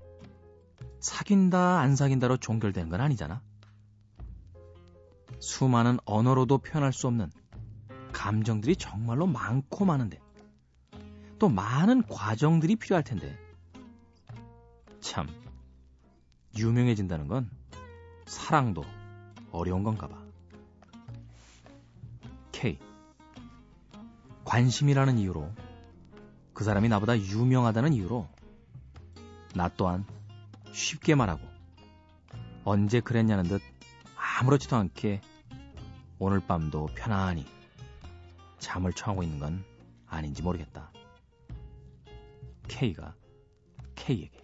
사귄다, 1.00 1.80
안 1.80 1.96
사귄다로 1.96 2.38
종결되는 2.38 2.90
건 2.90 3.02
아니잖아. 3.02 3.42
수많은 5.40 5.98
언어로도 6.06 6.60
표현할 6.60 6.94
수 6.94 7.08
없는 7.08 7.32
감정들이 8.12 8.76
정말로 8.76 9.26
많고 9.26 9.86
많은데, 9.86 10.20
또 11.40 11.50
많은 11.50 12.04
과정들이 12.04 12.76
필요할 12.76 13.04
텐데, 13.04 13.38
참, 15.00 15.28
유명해진다는 16.56 17.28
건 17.28 17.50
사랑도 18.26 18.84
어려운 19.52 19.84
건가 19.84 20.08
봐. 20.08 20.22
K. 22.52 22.80
관심이라는 24.46 25.18
이유로 25.18 25.52
그 26.54 26.64
사람이 26.64 26.90
나보다 26.90 27.18
유명하다는 27.18 27.94
이유로 27.94 28.28
나 29.56 29.70
또한 29.70 30.06
쉽게 30.72 31.16
말하고 31.16 31.42
언제 32.64 33.00
그랬냐는 33.00 33.44
듯 33.46 33.62
아무렇지도 34.16 34.76
않게 34.76 35.22
오늘 36.20 36.40
밤도 36.40 36.90
편안히 36.96 37.46
잠을 38.60 38.94
청하고 38.94 39.24
있는 39.24 39.40
건 39.40 39.64
아닌지 40.08 40.44
모르겠다. 40.44 40.92
K가 42.68 43.16
K에게. 43.96 44.41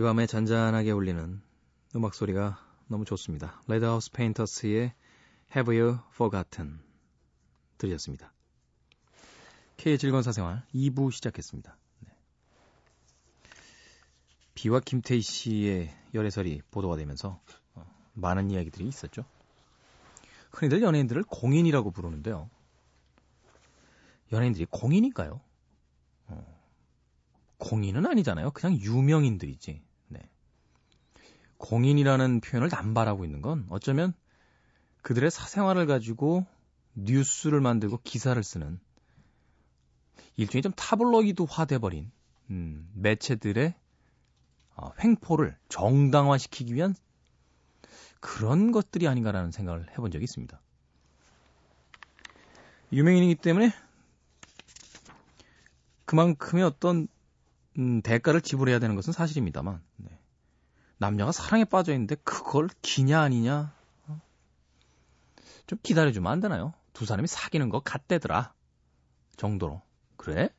이 0.00 0.02
밤에 0.02 0.26
잔잔하게 0.26 0.92
울리는 0.92 1.42
음악 1.94 2.14
소리가 2.14 2.58
너무 2.88 3.04
좋습니다. 3.04 3.60
레드 3.68 3.87
하우스 3.87 4.10
페인터스의 4.12 4.94
Have 5.54 5.78
You 5.78 5.98
Forgotten 6.14 6.80
들으셨습니다. 7.76 8.32
K의 9.76 9.98
즐거운 9.98 10.22
사생활 10.22 10.64
2부 10.74 11.12
시작했습니다. 11.12 11.76
네. 11.98 12.08
비와 14.54 14.80
김태희 14.80 15.20
씨의 15.20 15.94
열애설이 16.14 16.62
보도가 16.70 16.96
되면서 16.96 17.38
어, 17.74 17.84
많은 18.14 18.50
이야기들이 18.50 18.88
있었죠. 18.88 19.26
흔히들 20.50 20.80
연예인들을 20.80 21.24
공인이라고 21.24 21.90
부르는데요. 21.90 22.48
연예인들이 24.32 24.66
공인인가요? 24.70 25.42
어, 26.28 26.60
공인은 27.58 28.06
아니잖아요. 28.06 28.52
그냥 28.52 28.80
유명인들이지. 28.80 29.89
네. 31.60 31.66
공인이라는 31.68 32.40
표현을 32.40 32.68
남발하고 32.70 33.24
있는 33.24 33.42
건 33.42 33.66
어쩌면 33.68 34.14
그들의 35.02 35.30
사생활을 35.30 35.86
가지고 35.86 36.46
뉴스를 36.94 37.60
만들고 37.60 38.00
기사를 38.02 38.42
쓰는 38.42 38.80
일종의 40.36 40.62
좀 40.62 40.72
타블로이드화 40.72 41.66
돼버린 41.66 42.10
음, 42.50 42.90
매체들의 42.94 43.74
어, 44.76 44.90
횡포를 45.02 45.56
정당화시키기 45.68 46.74
위한 46.74 46.94
그런 48.20 48.72
것들이 48.72 49.08
아닌가라는 49.08 49.50
생각을 49.50 49.90
해본 49.92 50.10
적이 50.10 50.24
있습니다. 50.24 50.60
유명인이기 52.92 53.36
때문에 53.36 53.72
그만큼의 56.04 56.64
어떤 56.64 57.06
음, 57.78 58.02
대가를 58.02 58.40
지불해야 58.40 58.78
되는 58.78 58.96
것은 58.96 59.12
사실입니다만 59.12 59.80
네. 59.96 60.19
남녀가 61.00 61.32
사랑에 61.32 61.64
빠져 61.64 61.92
있는데 61.92 62.14
그걸 62.24 62.68
기냐 62.82 63.22
아니냐 63.22 63.72
어? 64.06 64.20
좀 65.66 65.78
기다려주면 65.82 66.30
안 66.30 66.40
되나요? 66.40 66.74
두 66.92 67.06
사람이 67.06 67.26
사귀는 67.26 67.70
거 67.70 67.80
같대더라 67.80 68.52
정도로 69.36 69.80
그래? 70.18 70.50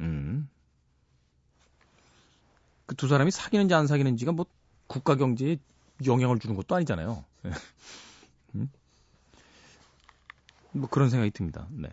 음. 0.00 0.48
그 2.86 2.94
두 2.94 3.06
사람이 3.08 3.30
사귀는지 3.30 3.74
안 3.74 3.86
사귀는지가 3.86 4.32
뭐 4.32 4.46
국가 4.86 5.16
경제에 5.16 5.58
영향을 6.06 6.38
주는 6.38 6.56
것도 6.56 6.74
아니잖아요. 6.74 7.24
음? 8.54 8.70
뭐 10.72 10.88
그런 10.88 11.10
생각이 11.10 11.32
듭니다. 11.32 11.66
네. 11.70 11.88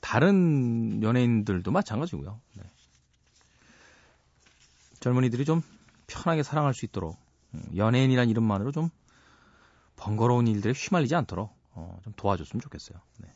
다른 0.00 1.02
연예인들도 1.02 1.70
마찬가지고요. 1.70 2.40
네. 2.54 2.62
젊은이들이 5.00 5.44
좀 5.46 5.62
편하게 6.06 6.42
사랑할 6.42 6.74
수 6.74 6.84
있도록 6.84 7.18
음, 7.54 7.62
연예인이란 7.76 8.28
이름만으로 8.28 8.72
좀 8.72 8.90
번거로운 9.96 10.46
일들에 10.46 10.72
휘말리지 10.72 11.14
않도록 11.14 11.54
어, 11.72 11.98
좀 12.04 12.12
도와줬으면 12.16 12.60
좋겠어요. 12.60 12.98
네. 13.18 13.32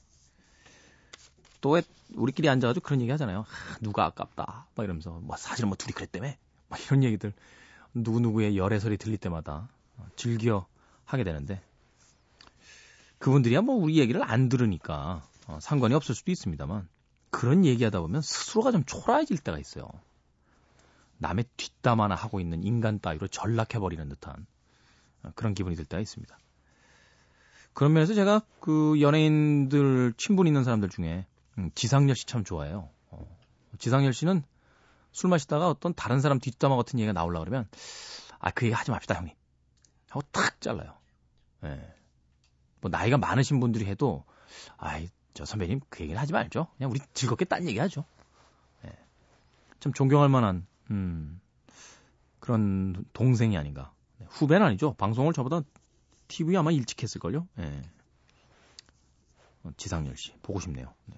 또왜 1.60 1.82
우리끼리 2.14 2.48
앉아가지고 2.48 2.84
그런 2.84 3.00
얘기 3.00 3.10
하잖아요. 3.10 3.40
아, 3.40 3.78
누가 3.80 4.04
아깝다. 4.06 4.66
막 4.74 4.84
이러면서 4.84 5.10
뭐 5.10 5.36
사실은 5.36 5.68
뭐 5.68 5.76
둘이 5.76 5.92
그랬다며. 5.92 6.32
막 6.68 6.80
이런 6.86 7.02
얘기들 7.02 7.32
누구 7.94 8.20
누구의 8.20 8.56
열애설이 8.56 8.96
들릴 8.98 9.18
때마다 9.18 9.68
어, 9.96 10.06
즐겨 10.16 10.66
하게 11.04 11.24
되는데 11.24 11.62
그분들이야 13.18 13.62
뭐 13.62 13.74
우리 13.74 13.98
얘기를 13.98 14.22
안 14.22 14.48
들으니까 14.48 15.22
어, 15.46 15.58
상관이 15.60 15.94
없을 15.94 16.14
수도 16.14 16.30
있습니다만 16.30 16.88
그런 17.30 17.64
얘기하다 17.64 18.00
보면 18.00 18.22
스스로가 18.22 18.72
좀 18.72 18.84
초라해질 18.84 19.38
때가 19.38 19.58
있어요. 19.58 19.88
남의 21.18 21.44
뒷담 21.56 22.00
화나 22.00 22.14
하고 22.14 22.40
있는 22.40 22.62
인간 22.64 23.00
따위로 23.00 23.28
전락해버리는 23.28 24.08
듯한 24.08 24.46
어, 25.24 25.32
그런 25.34 25.54
기분이 25.54 25.76
들 25.76 25.84
때가 25.84 26.00
있습니다. 26.00 26.38
그런 27.72 27.92
면에서 27.92 28.14
제가 28.14 28.42
그 28.60 29.00
연예인들 29.00 30.14
친분 30.16 30.46
있는 30.46 30.64
사람들 30.64 30.88
중에 30.88 31.26
음, 31.58 31.70
지상렬 31.74 32.16
씨 32.16 32.26
참 32.26 32.44
좋아해요. 32.44 32.88
어, 33.10 33.38
지상렬 33.78 34.12
씨는 34.12 34.42
술 35.12 35.30
마시다가 35.30 35.68
어떤 35.68 35.94
다른 35.94 36.20
사람 36.20 36.38
뒷담화 36.38 36.76
같은 36.76 36.98
얘기가 36.98 37.12
나오려 37.12 37.40
그러면 37.40 37.68
아 38.38 38.50
그 38.50 38.66
얘기 38.66 38.74
하지 38.74 38.90
맙시다 38.90 39.14
형님 39.16 39.34
하고 40.10 40.22
탁 40.32 40.60
잘라요. 40.60 40.94
예. 41.64 41.94
뭐 42.80 42.90
나이가 42.90 43.18
많으신 43.18 43.58
분들이 43.60 43.84
해도 43.86 44.24
아이 44.76 45.08
저 45.34 45.44
선배님 45.44 45.80
그 45.88 46.02
얘기는 46.02 46.20
하지 46.20 46.32
말죠. 46.32 46.68
그냥 46.76 46.90
우리 46.90 47.00
즐겁게 47.14 47.44
딴 47.44 47.66
얘기 47.66 47.78
하죠. 47.78 48.04
예. 48.84 48.92
참 49.80 49.92
존경할 49.92 50.28
만한 50.28 50.66
음, 50.90 51.40
그런 52.40 53.04
동생이 53.12 53.56
아닌가. 53.56 53.92
네, 54.18 54.26
후배는 54.30 54.66
아니죠. 54.66 54.94
방송을 54.94 55.32
저보다 55.32 55.62
TV 56.28 56.56
아마 56.56 56.70
일찍 56.70 57.02
했을걸요. 57.02 57.46
예. 57.58 57.82
어, 59.64 59.70
지상열 59.76 60.16
씨 60.16 60.32
보고 60.42 60.60
싶네요. 60.60 60.92
네. 61.06 61.16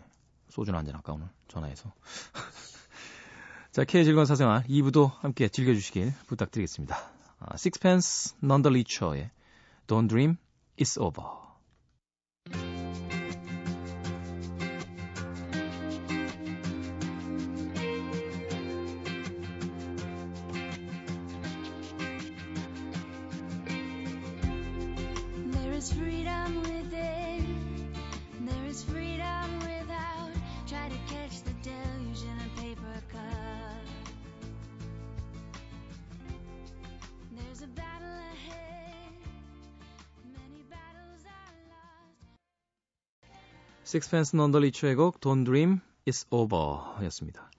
소주는 0.48 0.76
한잔 0.78 0.94
할까 0.94 1.12
오늘 1.12 1.28
전화해서. 1.48 1.92
자, 3.72 3.84
K의 3.84 4.04
즐거운 4.04 4.26
사생활 4.26 4.64
2부도 4.64 5.12
함께 5.20 5.48
즐겨주시길 5.48 6.12
부탁드리겠습니다. 6.26 6.96
아, 7.38 7.54
Sixpence 7.54 8.36
Richer의 8.42 9.30
Don't 9.86 10.08
Dream 10.08 10.36
It's 10.76 11.00
Over. 11.00 11.49
Sixpence 43.90 44.36
None 44.36 44.52
the 44.52 44.58
Richer의 44.60 44.94
곡 44.94 45.18
Don't 45.18 45.44
Dream 45.44 45.80
It's 46.06 46.24
Over 46.30 47.04
였습니다. 47.06 47.50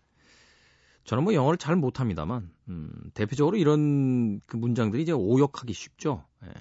저는 1.04 1.26
뭐 1.26 1.34
영어를 1.34 1.58
잘 1.58 1.76
못합니다만 1.76 2.50
음, 2.70 3.12
대표적으로 3.14 3.58
이런 3.58 4.40
그 4.46 4.56
문장들이 4.56 5.04
이제 5.04 5.12
오역하기 5.12 5.74
쉽죠. 5.74 6.24
예. 6.46 6.54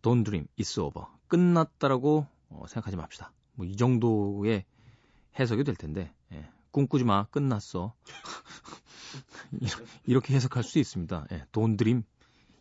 Don't 0.00 0.24
dream, 0.24 0.46
it's 0.58 0.82
over. 0.82 1.06
끝났다라고 1.28 2.26
어, 2.48 2.64
생각하지 2.66 2.96
맙시다. 2.96 3.30
뭐 3.56 3.66
이 3.66 3.76
정도의 3.76 4.64
해석이 5.38 5.64
될 5.64 5.76
텐데 5.76 6.10
예. 6.32 6.48
꿈꾸지 6.70 7.04
마, 7.04 7.24
끝났어. 7.26 7.94
이렇게 10.06 10.34
해석할 10.34 10.62
수 10.62 10.78
있습니다. 10.78 11.26
예. 11.32 11.44
Don't 11.52 11.76
dream, 11.76 12.04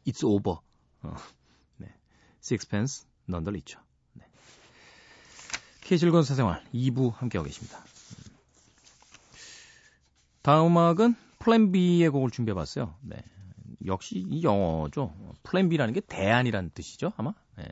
it's 0.06 0.28
over. 0.28 0.60
어, 1.04 1.16
네. 1.78 1.88
Sixpence, 2.44 3.08
none 3.30 3.46
the 3.46 3.54
richer. 3.54 3.89
즐거운 5.98 6.24
사생활 6.24 6.64
2부 6.74 7.14
함께하고 7.14 7.46
계십니다. 7.48 7.80
다음 10.42 10.68
음악은 10.68 11.16
플랜 11.40 11.72
B의 11.72 12.10
곡을 12.10 12.32
준비해봤어요. 12.32 12.96
네. 13.02 13.18
역시 13.86 14.26
이 14.28 14.44
영어죠. 14.44 15.14
플랜 15.44 15.70
B라는 15.70 15.94
게 15.94 16.02
대안이라는 16.02 16.72
뜻이죠, 16.74 17.14
아마. 17.18 17.34
네. 17.58 17.66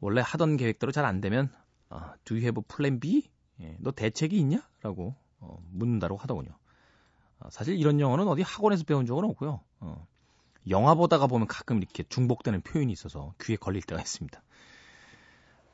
원래 0.00 0.22
하던 0.24 0.56
계획대로 0.56 0.92
잘 0.92 1.04
안 1.04 1.20
되면 1.20 1.50
아, 1.88 2.14
Do 2.24 2.36
you 2.36 2.42
have 2.42 2.60
a 2.60 2.64
plan 2.76 3.00
B? 3.00 3.28
예, 3.60 3.76
너 3.80 3.90
대책이 3.92 4.38
있냐? 4.38 4.62
라고 4.82 5.14
어, 5.38 5.58
묻는다고 5.70 6.16
하더군요. 6.16 6.50
아, 7.38 7.48
사실 7.50 7.78
이런 7.78 8.00
영어는 8.00 8.26
어디 8.28 8.42
학원에서 8.42 8.84
배운 8.84 9.06
적은 9.06 9.24
없고요. 9.24 9.60
어, 9.80 10.06
영화 10.68 10.94
보다가 10.94 11.26
보면 11.26 11.46
가끔 11.46 11.78
이렇게 11.78 12.02
중복되는 12.08 12.62
표현이 12.62 12.92
있어서 12.92 13.34
귀에 13.40 13.56
걸릴 13.56 13.82
때가 13.82 14.00
있습니다. 14.00 14.42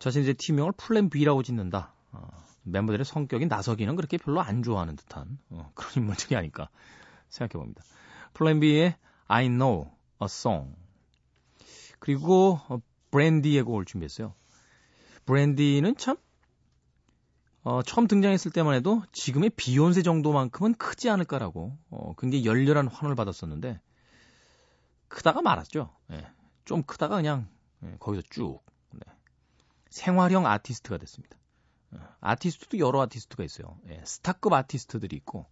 자신 0.01 0.23
이제 0.23 0.33
팀명을 0.33 0.73
플랜 0.73 1.11
B라고 1.11 1.43
짓는다. 1.43 1.93
어, 2.11 2.27
멤버들의 2.63 3.05
성격이 3.05 3.47
나서기는 3.47 3.95
그렇게 3.97 4.17
별로 4.17 4.41
안 4.41 4.63
좋아하는 4.63 4.97
듯한 4.97 5.39
어, 5.51 5.71
그런 5.77 5.93
인물들이 5.99 6.35
아닐까 6.35 6.71
생각해 7.29 7.61
봅니다. 7.61 7.85
플랜 8.33 8.59
B의 8.59 8.97
I 9.29 9.49
Know 9.49 9.91
a 10.21 10.25
Song 10.25 10.75
그리고 11.99 12.59
어, 12.69 12.81
브랜디의 13.11 13.63
곡을 13.63 13.85
준비했어요. 13.85 14.35
브랜디는 15.27 15.97
참 15.97 16.17
어, 17.63 17.83
처음 17.83 18.07
등장했을 18.07 18.53
때만 18.53 18.75
해도 18.75 19.03
지금의 19.13 19.51
비욘세 19.51 20.01
정도만큼은 20.01 20.75
크지 20.75 21.11
않을까라고 21.11 21.77
어, 21.91 22.15
굉장히 22.17 22.47
열렬한 22.47 22.89
환호를 22.89 23.17
받았었는데 23.17 23.81
크다가 25.09 25.43
말았죠. 25.43 25.95
예, 26.13 26.27
좀 26.65 26.83
크다가 26.85 27.17
그냥 27.17 27.49
예, 27.83 27.97
거기서 28.01 28.23
쭉 28.31 28.63
네. 28.65 28.70
생활형 29.91 30.47
아티스트가 30.47 30.99
됐습니다. 30.99 31.37
어, 31.93 31.99
아티스트도 32.21 32.79
여러 32.79 33.01
아티스트가 33.03 33.45
있어요. 33.45 33.79
예, 33.89 34.01
스타급 34.05 34.53
아티스트들이 34.53 35.17
있고 35.17 35.47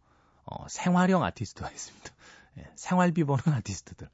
어, 0.45 0.67
생활형 0.69 1.23
아티스트가 1.25 1.71
있습니다. 1.71 2.11
예, 2.59 2.71
생활비 2.77 3.25
버는 3.25 3.43
아티스트들. 3.59 4.09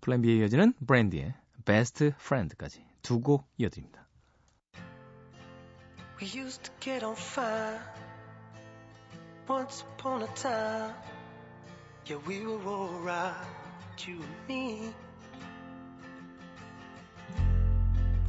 플랜 0.00 0.22
B에 0.22 0.36
이어지는 0.36 0.74
브랜디의 0.86 1.34
Best 1.64 2.04
Friend까지 2.20 2.84
두 3.02 3.20
곡 3.20 3.46
이어드립니다. 3.58 4.06
We 6.20 6.26
used 6.26 6.62
to 6.64 6.72
get 6.80 7.04
on 7.04 7.14
fine 7.14 7.80
once 9.48 9.84
upon 9.94 10.22
a 10.22 10.34
time. 10.34 10.94
Yeah, 12.06 12.20
we 12.26 12.44
were 12.44 12.58
alright, 12.66 13.36
you 14.06 14.20
and 14.22 14.48
me. 14.48 14.92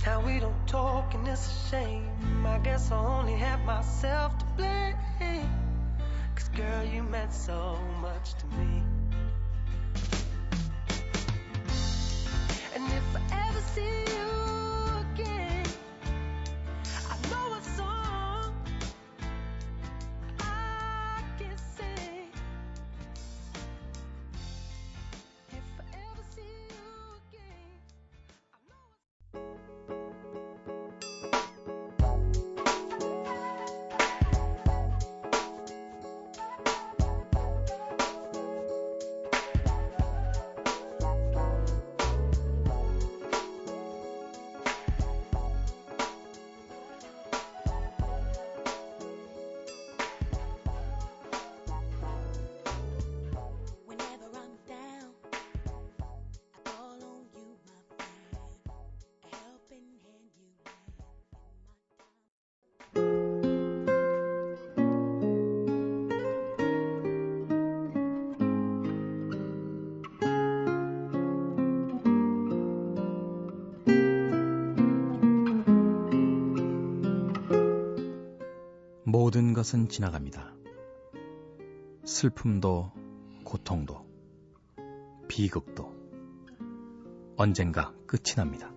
Now 0.05 0.21
we 0.25 0.39
don't 0.39 0.67
talk 0.67 1.13
and 1.13 1.27
it's 1.27 1.45
a 1.47 1.69
shame. 1.69 2.45
I 2.45 2.57
guess 2.59 2.91
I 2.91 2.97
only 2.97 3.33
have 3.33 3.59
myself 3.65 4.37
to 4.37 4.45
blame. 4.57 4.95
Cause 6.35 6.49
girl, 6.49 6.83
you 6.85 7.03
meant 7.03 7.33
so 7.33 7.77
much 8.01 8.33
to 8.35 8.45
me. 8.57 8.83
And 12.75 12.83
if 12.93 13.15
I 13.15 13.47
ever 13.47 13.61
see 13.73 14.15
you 14.15 14.28
것은 79.59 79.89
지나갑니다. 79.89 80.53
슬픔도, 82.05 82.93
고통도, 83.43 84.05
비극도 85.27 85.93
언젠가 87.35 87.93
끝이 88.07 88.35
납니다. 88.37 88.71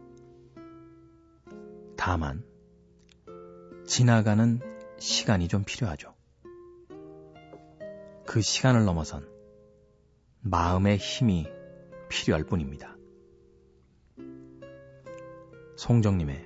다만, 1.97 2.45
지나가는 3.87 4.59
시간이 4.99 5.47
좀 5.47 5.62
필요하죠. 5.62 6.16
그 8.26 8.41
시간을 8.41 8.85
넘어선 8.85 9.28
마음의 10.41 10.97
힘이 10.97 11.47
필요할 12.09 12.43
뿐입니다. 12.43 12.97
송정님의 15.76 16.45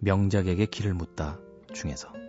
명작에게 0.00 0.66
길을 0.66 0.92
묻다 0.92 1.40
중에서 1.72 2.21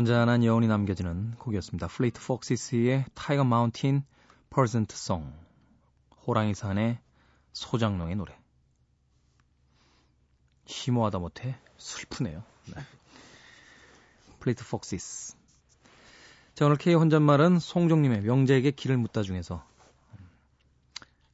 잔잔한 0.00 0.44
여운이 0.44 0.66
남겨지는 0.66 1.32
곡이었습니다. 1.32 1.88
플리트 1.88 2.26
폭시스의 2.26 3.04
Tiger 3.12 3.44
Mountain 3.44 4.02
Peasant 4.48 4.96
Song 4.96 5.30
호랑이 6.26 6.54
산의 6.54 6.98
소작농의 7.52 8.16
노래 8.16 8.34
심오하다 10.64 11.18
못해 11.18 11.54
슬프네요. 11.76 12.42
네. 12.74 12.82
플리트 14.38 14.66
폭시스 14.66 15.36
자 16.54 16.64
오늘 16.64 16.76
K 16.78 16.94
혼잣말은 16.94 17.58
송정림의 17.58 18.22
명작에게 18.22 18.70
길을 18.70 18.96
묻다 18.96 19.22
중에서 19.22 19.66
음, 20.14 20.28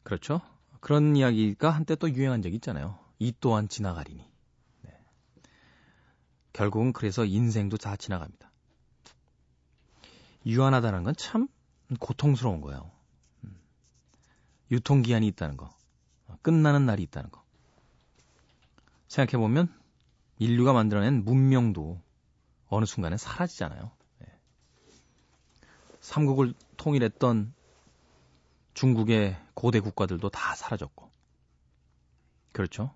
그렇죠. 0.03 0.41
그런 0.81 1.15
이야기가 1.15 1.71
한때 1.71 1.95
또 1.95 2.11
유행한 2.11 2.43
적이 2.43 2.57
있잖아요. 2.57 2.99
이 3.21 3.33
또한 3.39 3.69
지나가리니. 3.69 4.29
네. 4.83 5.01
결국은 6.53 6.93
그래서 6.93 7.25
인생도 7.25 7.77
다 7.77 7.95
지나갑니다. 7.95 8.46
유한하다는 10.47 11.03
건 11.03 11.15
참 11.17 11.49
고통스러운 12.01 12.61
거예요. 12.61 12.91
음. 13.45 13.61
유통기한이 14.71 15.27
있다는 15.29 15.57
거. 15.57 15.75
끝나는 16.43 16.87
날이 16.87 17.03
있다는 17.05 17.31
거. 17.31 17.45
생각해보면 19.09 19.73
인류가 20.39 20.73
만들어낸 20.73 21.25
문명도 21.25 22.01
어느 22.69 22.85
순간에 22.85 23.17
사라지잖아요. 23.17 23.91
예. 24.23 24.27
삼국을 26.01 26.55
통일했던 26.77 27.55
중국의 28.75 29.37
고대 29.55 29.81
국가들도 29.81 30.29
다 30.29 30.55
사라졌고. 30.55 31.11
그렇죠. 32.53 32.95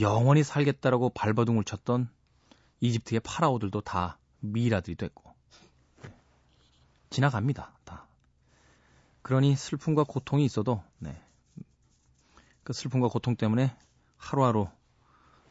영원히 0.00 0.42
살겠다라고 0.42 1.10
발버둥을 1.10 1.64
쳤던 1.64 2.08
이집트의 2.80 3.20
파라오들도 3.20 3.82
다 3.82 4.18
미이라들이 4.40 4.96
됐고. 4.96 5.23
네. 7.14 7.16
지나갑니다. 7.16 7.72
다. 7.84 8.06
그러니 9.22 9.56
슬픔과 9.56 10.04
고통이 10.04 10.44
있어도 10.44 10.82
네. 10.98 11.20
그 12.62 12.72
슬픔과 12.72 13.08
고통 13.08 13.36
때문에 13.36 13.76
하루하루 14.16 14.68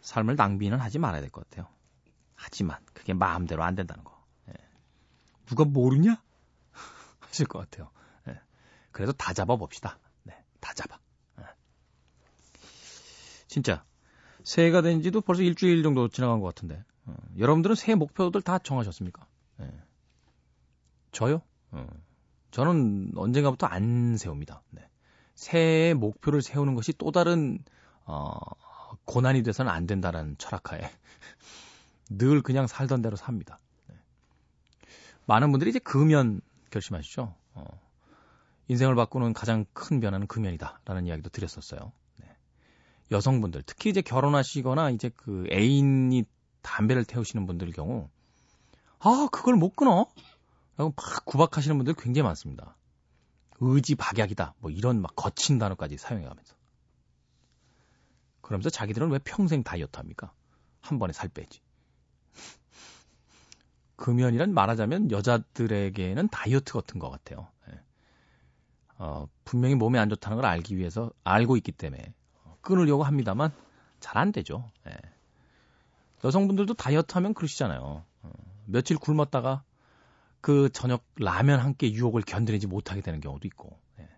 삶을 0.02 0.36
낭비는 0.36 0.80
하지 0.80 1.00
말아야 1.00 1.22
될 1.22 1.30
것 1.30 1.48
같아요. 1.50 1.68
하지만 2.36 2.80
그게 2.94 3.14
마음대로 3.14 3.64
안 3.64 3.76
된다는 3.76 4.04
거. 4.04 4.26
예. 4.50 4.54
누가 5.46 5.64
모르냐? 5.64 6.22
하실 7.20 7.48
것 7.48 7.60
같아요. 7.60 7.90
예. 8.28 8.40
그래도 8.92 9.14
다 9.14 9.34
잡아 9.34 9.56
봅시다. 9.56 9.98
네, 10.24 10.44
다 10.60 10.74
잡아. 10.74 11.00
예. 11.40 11.44
진짜 13.48 13.86
새해가 14.44 14.82
된 14.82 15.02
지도 15.02 15.22
벌써 15.22 15.42
일주일 15.44 15.84
정도 15.84 16.10
지나간 16.10 16.42
것 16.42 16.48
같은데 16.48 16.84
어, 17.06 17.16
여러분들은 17.38 17.76
새해 17.76 17.96
목표들 17.96 18.42
다 18.42 18.60
정하셨습니까? 18.60 19.26
예. 19.62 19.84
저요? 21.12 21.42
어, 21.74 21.88
저는 22.52 23.12
언젠가부터 23.16 23.68
안 23.68 24.16
세웁니다. 24.18 24.62
네. 24.70 24.88
새해 25.36 25.94
목표를 25.94 26.42
세우는 26.42 26.76
것이 26.76 26.94
또 26.94 27.12
다른 27.12 27.60
어, 28.06 28.38
고난이 29.06 29.44
돼서는 29.44 29.72
안 29.72 29.88
된다라는 29.88 30.38
철학하에 30.38 30.82
늘 32.10 32.42
그냥 32.42 32.68
살던 32.68 33.02
대로 33.02 33.16
삽니다. 33.16 33.60
네. 33.88 33.96
많은 35.26 35.52
분들이 35.52 35.72
이제 35.72 35.80
금연 35.80 36.42
결심하시죠. 36.70 37.34
어, 37.56 37.66
인생을 38.68 38.96
바꾸는 38.96 39.34
가장 39.34 39.66
큰 39.74 40.00
변화는 40.00 40.28
금연이다라는 40.28 41.08
이야기도 41.08 41.30
드렸었어요. 41.30 41.92
네. 42.20 42.28
여성분들 43.12 43.64
특히 43.66 43.90
이제 43.90 44.02
결혼하시거나 44.02 44.92
이제 44.92 45.10
그 45.16 45.46
애인이 45.52 46.24
담배를 46.62 47.04
태우시는 47.04 47.46
분들 47.46 47.72
경우 47.72 48.10
아 49.00 49.28
그걸 49.32 49.56
못 49.56 49.76
끊어 49.76 50.08
라고 50.78 50.94
막 50.96 51.26
구박하시는 51.26 51.78
분들 51.78 51.94
굉장히 51.96 52.24
많습니다. 52.24 52.76
의지 53.60 53.96
박약이다 53.96 54.56
뭐 54.60 54.72
이런 54.72 55.02
막 55.02 55.16
거친 55.16 55.60
단어까지 55.60 55.98
사용해가면서 55.98 56.56
그러면서 58.42 58.70
자기들은 58.70 59.10
왜 59.12 59.20
평생 59.20 59.64
다이어트 59.64 59.98
합니까? 59.98 60.34
한 60.82 61.00
번에 61.00 61.14
살 61.14 61.30
빼지. 61.30 61.62
금연이란 63.96 64.54
말하자면 64.54 65.12
여자들에게는 65.12 66.28
다이어트 66.28 66.74
같은 66.74 67.00
것 67.00 67.10
같아요. 67.10 67.48
예. 67.70 67.80
어, 68.98 69.30
분명히 69.46 69.76
몸에 69.76 69.98
안 69.98 70.10
좋다는 70.10 70.36
걸 70.38 70.46
알기 70.46 70.78
위해서 70.78 71.12
알고 71.24 71.56
있기 71.58 71.72
때문에 71.72 72.14
끊으려고 72.62 73.04
합니다만 73.04 73.52
잘 74.02 74.18
안 74.18 74.34
되죠. 74.34 74.72
예. 74.88 74.92
여성분들도 76.24 76.74
다이어트 76.74 77.14
하면 77.14 77.34
그러시잖아요. 77.34 78.04
어, 78.22 78.32
며칠 78.66 78.98
굶었다가 78.98 79.64
그 80.44 80.70
저녁 80.74 81.06
라면 81.16 81.62
한 81.62 81.74
끼 81.78 81.94
유혹을 81.94 82.22
견디지 82.24 82.68
못하게 82.68 83.00
되는 83.00 83.22
경우도 83.22 83.48
있고. 83.48 83.80
예. 84.00 84.10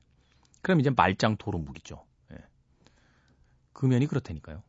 그럼 0.63 0.79
이제 0.79 0.89
말짱 0.89 1.37
도루묵이죠. 1.37 2.03
예. 2.31 2.37
금연이 3.73 4.07
그렇다니까요. 4.07 4.63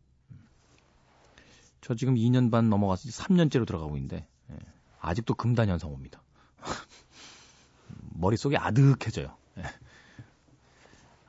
저 1.80 1.94
지금 1.94 2.16
2년 2.16 2.50
반 2.50 2.68
넘어가서 2.68 3.08
3년째로 3.08 3.66
들어가고 3.66 3.96
있는데 3.96 4.28
예. 4.50 4.56
아직도 5.00 5.32
금단 5.32 5.70
현상 5.70 5.90
옵니다. 5.92 6.22
머릿속이 8.12 8.58
아득해져요. 8.58 9.34
예. 9.56 9.62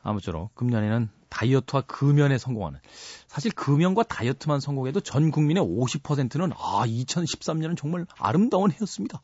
아무쪼록 0.03 0.53
금년에는 0.55 1.09
다이어트와 1.29 1.83
금연에 1.83 2.37
성공하는 2.37 2.81
사실 3.27 3.51
금연과 3.51 4.03
다이어트만 4.03 4.59
성공해도 4.59 4.99
전 4.99 5.31
국민의 5.31 5.63
50%는 5.63 6.51
아 6.51 6.83
2013년은 6.85 7.77
정말 7.77 8.05
아름다운 8.17 8.71
해였습니다. 8.71 9.21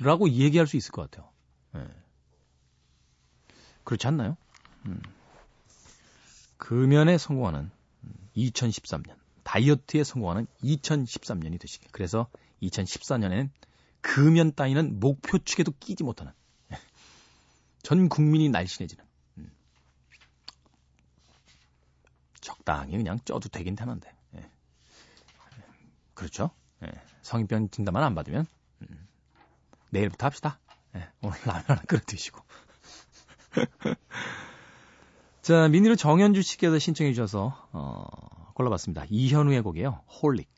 라고 0.00 0.28
얘기할 0.28 0.66
수 0.66 0.76
있을 0.76 0.92
것 0.92 1.10
같아요. 1.10 1.30
예. 1.76 1.86
그렇지 3.84 4.06
않나요? 4.06 4.36
음. 4.86 5.02
금연에 6.56 7.18
성공하는 7.18 7.70
2013년, 8.36 9.16
다이어트에 9.42 10.04
성공하는 10.04 10.46
2013년이 10.62 11.60
되시길. 11.60 11.88
그래서 11.92 12.28
2014년에는 12.62 13.50
금연 14.00 14.54
따위는 14.54 15.00
목표축에도 15.00 15.72
끼지 15.80 16.04
못하는 16.04 16.32
전 17.82 18.08
국민이 18.08 18.48
날씬해지는 18.48 19.04
음. 19.38 19.52
적당히 22.40 22.96
그냥 22.96 23.18
쪄도 23.24 23.48
되긴 23.48 23.74
되는데 23.74 24.12
예. 24.36 24.50
그렇죠? 26.14 26.50
예. 26.82 26.90
성인병 27.22 27.70
진단만 27.70 28.02
안 28.02 28.14
받으면 28.14 28.42
음. 28.42 28.57
내일부터 29.90 30.26
합시다. 30.26 30.58
예. 30.96 31.08
오늘 31.22 31.38
라면 31.44 31.64
하나 31.66 31.80
끓여 31.82 32.00
드시고 32.04 32.40
자 35.42 35.68
미니로 35.68 35.96
정현주 35.96 36.42
씨께서 36.42 36.78
신청해 36.78 37.12
주셔서 37.12 37.68
어, 37.72 38.52
골라봤습니다. 38.54 39.04
이현우의 39.08 39.62
곡이에요. 39.62 40.02
홀릭 40.22 40.48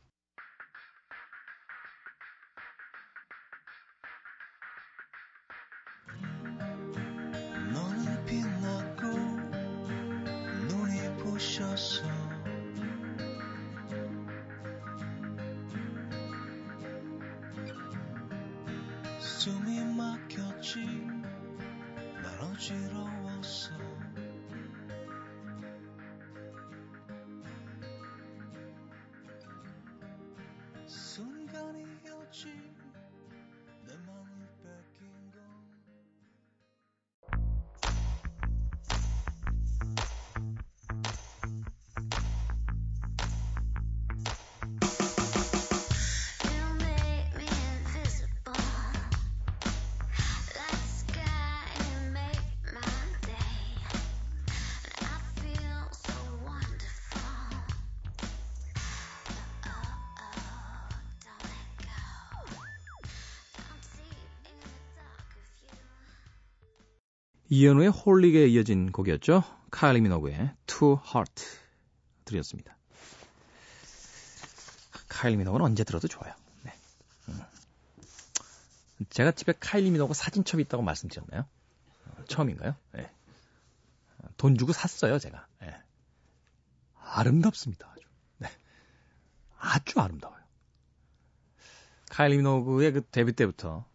이현우의 67.53 67.89
홀릭에 67.89 68.47
이어진 68.47 68.93
곡이었죠. 68.93 69.43
카일리 69.73 70.01
미노그의 70.01 70.55
Two 70.67 70.99
Heart 71.05 71.45
드렸습니다. 72.25 72.77
카일리 75.09 75.37
미노그는 75.37 75.67
언제 75.67 75.83
들어도 75.83 76.07
좋아요. 76.07 76.33
네. 76.63 76.73
음. 77.29 77.41
제가 79.11 79.33
집에 79.33 79.53
카일리 79.59 79.91
미노그 79.91 80.15
사진첩이 80.15 80.63
있다고 80.63 80.85
말씀드렸나요? 80.85 81.45
어, 82.07 82.25
처음인가요? 82.29 82.77
네. 82.93 83.11
돈 84.37 84.57
주고 84.57 84.73
샀어요, 84.73 85.19
제가. 85.19 85.49
네. 85.61 85.75
아름답습니다. 87.01 87.91
아주. 87.91 88.07
네. 88.39 88.49
아주 89.59 89.99
아름다워요. 89.99 90.39
카일리 92.11 92.37
미노그의 92.37 92.93
그 92.93 93.05
데뷔 93.07 93.33
때부터 93.33 93.71
어, 93.71 93.90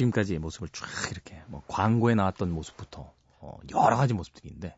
지금까지의 0.00 0.38
모습을 0.38 0.68
쫙 0.70 0.86
이렇게 1.10 1.42
뭐 1.48 1.62
광고에 1.68 2.14
나왔던 2.14 2.50
모습부터 2.50 3.12
어, 3.40 3.58
여러 3.70 3.96
가지 3.96 4.14
모습들이 4.14 4.48
있는데 4.48 4.76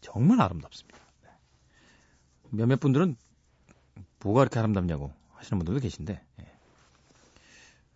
정말 0.00 0.40
아름답습니다. 0.42 0.98
네. 1.22 1.30
몇몇 2.50 2.80
분들은 2.80 3.16
뭐가 4.20 4.40
그렇게 4.40 4.58
아름답냐고 4.58 5.12
하시는 5.32 5.58
분들도 5.58 5.80
계신데 5.80 6.22
예. 6.40 6.52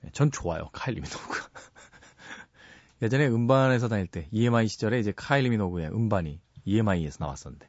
예, 0.05 0.11
전 0.13 0.31
좋아요 0.31 0.71
카일리 0.73 1.01
미노그. 1.01 1.49
예전에 3.03 3.29
음반에서 3.29 3.89
다닐 3.89 4.07
때 4.07 4.29
EMI 4.31 4.67
시절에 4.67 4.99
이제 4.99 5.13
카일리 5.15 5.51
미노그의 5.51 5.89
음반이 5.89 6.41
EMI에서 6.65 7.19
나왔었는데 7.21 7.69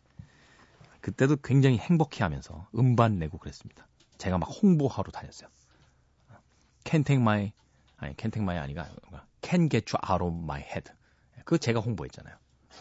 그때도 1.01 1.37
굉장히 1.37 1.77
행복해하면서 1.77 2.69
음반 2.75 3.19
내고 3.19 3.37
그랬습니다. 3.37 3.87
제가 4.17 4.37
막 4.37 4.47
홍보하러 4.47 5.11
다녔어요. 5.11 5.49
Can't 6.83 7.05
take 7.05 7.21
my 7.21 7.53
아니 7.99 8.15
Can't 8.15 8.31
take 8.31 8.41
my 8.41 8.57
아니가 8.57 8.89
you 9.93 10.11
out 10.11 10.23
of 10.23 10.35
my 10.43 10.61
head. 10.61 10.91
그거 11.43 11.57
제가 11.57 11.79
홍보했잖아요. 11.79 12.35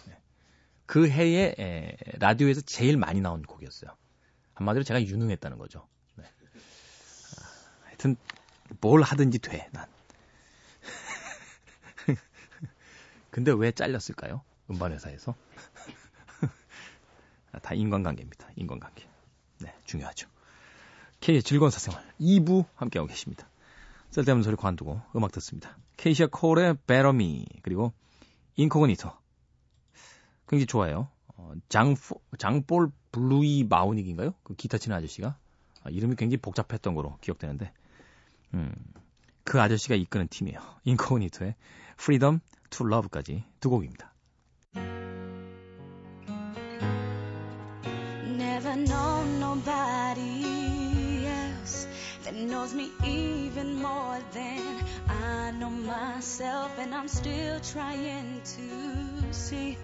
네. 0.06 0.20
그 0.86 1.08
해에 1.08 1.54
에, 1.58 1.96
라디오에서 2.18 2.60
제일 2.62 2.96
많이 2.96 3.20
나온 3.20 3.42
곡이었어요. 3.42 3.96
한마디로 4.54 4.84
제가 4.84 5.02
유능했다는 5.02 5.58
거죠. 5.58 5.86
네. 6.16 6.24
아, 6.24 7.84
하여튼 7.84 8.16
뭘 8.80 9.02
하든지 9.02 9.38
돼 9.38 9.68
난. 9.72 9.88
근데 13.30 13.52
왜 13.52 13.72
잘렸을까요? 13.72 14.42
음반 14.70 14.92
회사에서? 14.92 15.34
아, 17.52 17.58
다 17.60 17.74
인간관계입니다. 17.74 18.50
인간관계. 18.56 19.08
네, 19.60 19.74
중요하죠. 19.84 20.28
K의 21.20 21.42
즐거운 21.42 21.70
사생활 21.70 22.04
2부 22.20 22.66
함께하고 22.74 23.08
계십니다. 23.08 23.48
쓸데없는 24.10 24.42
소리 24.42 24.56
관두고 24.56 25.00
음악 25.16 25.32
듣습니다. 25.32 25.76
케이시아 25.96 26.28
콜의 26.30 26.74
Better 26.86 27.10
Me 27.10 27.44
그리고 27.62 27.92
인코그니토 28.56 29.10
굉장히 30.48 30.66
좋아요. 30.66 31.08
어, 31.36 31.52
장포, 31.68 32.20
장볼 32.38 32.90
블루이 33.12 33.64
마우닉인가요? 33.68 34.34
그 34.42 34.54
기타 34.54 34.78
치는 34.78 34.96
아저씨가 34.96 35.36
아, 35.82 35.90
이름이 35.90 36.16
굉장히 36.16 36.38
복잡했던 36.38 36.94
거로 36.94 37.16
기억되는데 37.20 37.72
음, 38.54 38.74
그 39.44 39.60
아저씨가 39.60 39.94
이끄는 39.94 40.28
팀이에요. 40.28 40.58
인코그니토의 40.84 41.54
to 42.70 42.86
Love까지 42.86 43.44
두 43.60 43.70
곡입니다. 43.70 44.12
Knows 52.48 52.72
me 52.72 52.90
even 53.04 53.76
more 53.82 54.18
than 54.32 54.62
I 55.06 55.50
know 55.50 55.68
myself, 55.68 56.72
and 56.78 56.94
I'm 56.94 57.08
still 57.08 57.60
trying 57.60 58.40
to 58.42 59.32
see 59.34 59.76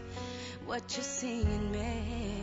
what 0.64 0.96
you 0.96 1.02
see 1.02 1.42
in 1.42 1.70
me. 1.70 2.42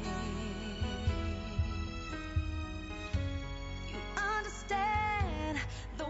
You 3.90 4.00
understand 4.16 5.58
the 5.98 6.06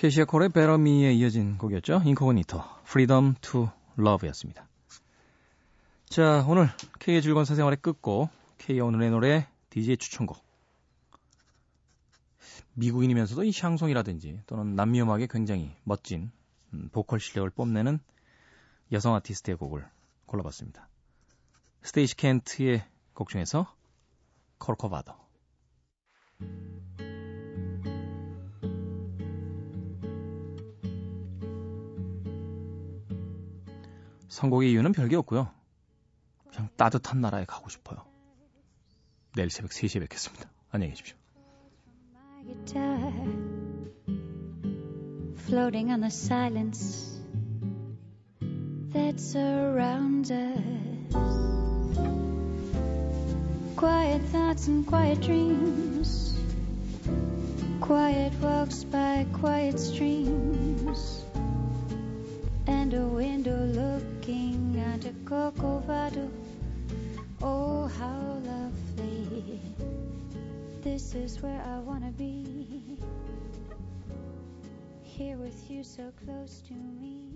키샤 0.00 0.24
콜의 0.24 0.48
Me에 0.56 1.12
이어진 1.12 1.58
곡이었죠. 1.58 2.00
인코그니토 2.06 2.58
Freedom 2.84 3.34
to 3.42 3.68
Love였습니다. 3.98 4.66
자, 6.06 6.42
오늘 6.48 6.70
K의 7.00 7.20
즐거운 7.20 7.44
사생활의 7.44 7.82
끝곡 7.82 8.30
K의 8.56 8.80
오늘의 8.80 9.10
노래 9.10 9.46
DJ 9.68 9.98
추천곡 9.98 10.42
미국인이면서도 12.72 13.44
이 13.44 13.52
샹송이라든지 13.52 14.40
또는 14.46 14.74
남미 14.74 15.02
음악에 15.02 15.26
굉장히 15.28 15.70
멋진 15.84 16.30
음, 16.72 16.88
보컬 16.92 17.20
실력을 17.20 17.50
뽐내는 17.50 17.98
여성 18.92 19.14
아티스트의 19.16 19.58
곡을 19.58 19.86
골라봤습니다. 20.24 20.88
스테이시 21.82 22.16
켄트의 22.16 22.86
곡 23.12 23.28
중에서 23.28 23.70
코르코바도 24.56 25.19
선곡의 34.30 34.70
이유는 34.70 34.92
별게 34.92 35.16
없고요. 35.16 35.50
그냥 36.48 36.68
따뜻한 36.76 37.20
나라에 37.20 37.44
가고 37.44 37.68
싶어요. 37.68 38.06
내일 39.34 39.50
새벽 39.50 39.72
3시에 39.72 40.00
뵙겠습니다. 40.00 40.48
안녕히 40.70 40.92
계십시오. 40.92 41.16
floating 45.46 45.90
on 45.90 46.00
the 46.00 46.10
silence 46.10 47.18
that 48.92 49.18
surrounds 49.18 50.30
us. 50.30 50.60
Quiet 53.74 54.22
thoughts 54.30 54.68
and 54.68 54.86
quiet 54.86 55.20
dreams, 55.20 56.36
quiet 57.80 58.32
walks 58.40 58.84
by 58.84 59.26
quiet 59.32 59.80
streams, 59.80 61.24
and 62.68 62.94
a 62.94 63.06
window 63.06 63.66
looking 64.30 64.84
out 64.86 65.04
a 65.04 65.12
Corcovado. 65.28 66.30
Oh, 67.42 67.86
how 67.98 68.40
lovely! 68.44 69.60
This 70.82 71.14
is 71.14 71.42
where 71.42 71.60
I 71.66 71.78
wanna 71.80 72.12
be. 72.12 72.98
Here 75.02 75.36
with 75.36 75.68
you 75.68 75.82
so 75.82 76.12
close 76.24 76.62
to 76.68 76.74
me. 76.74 77.29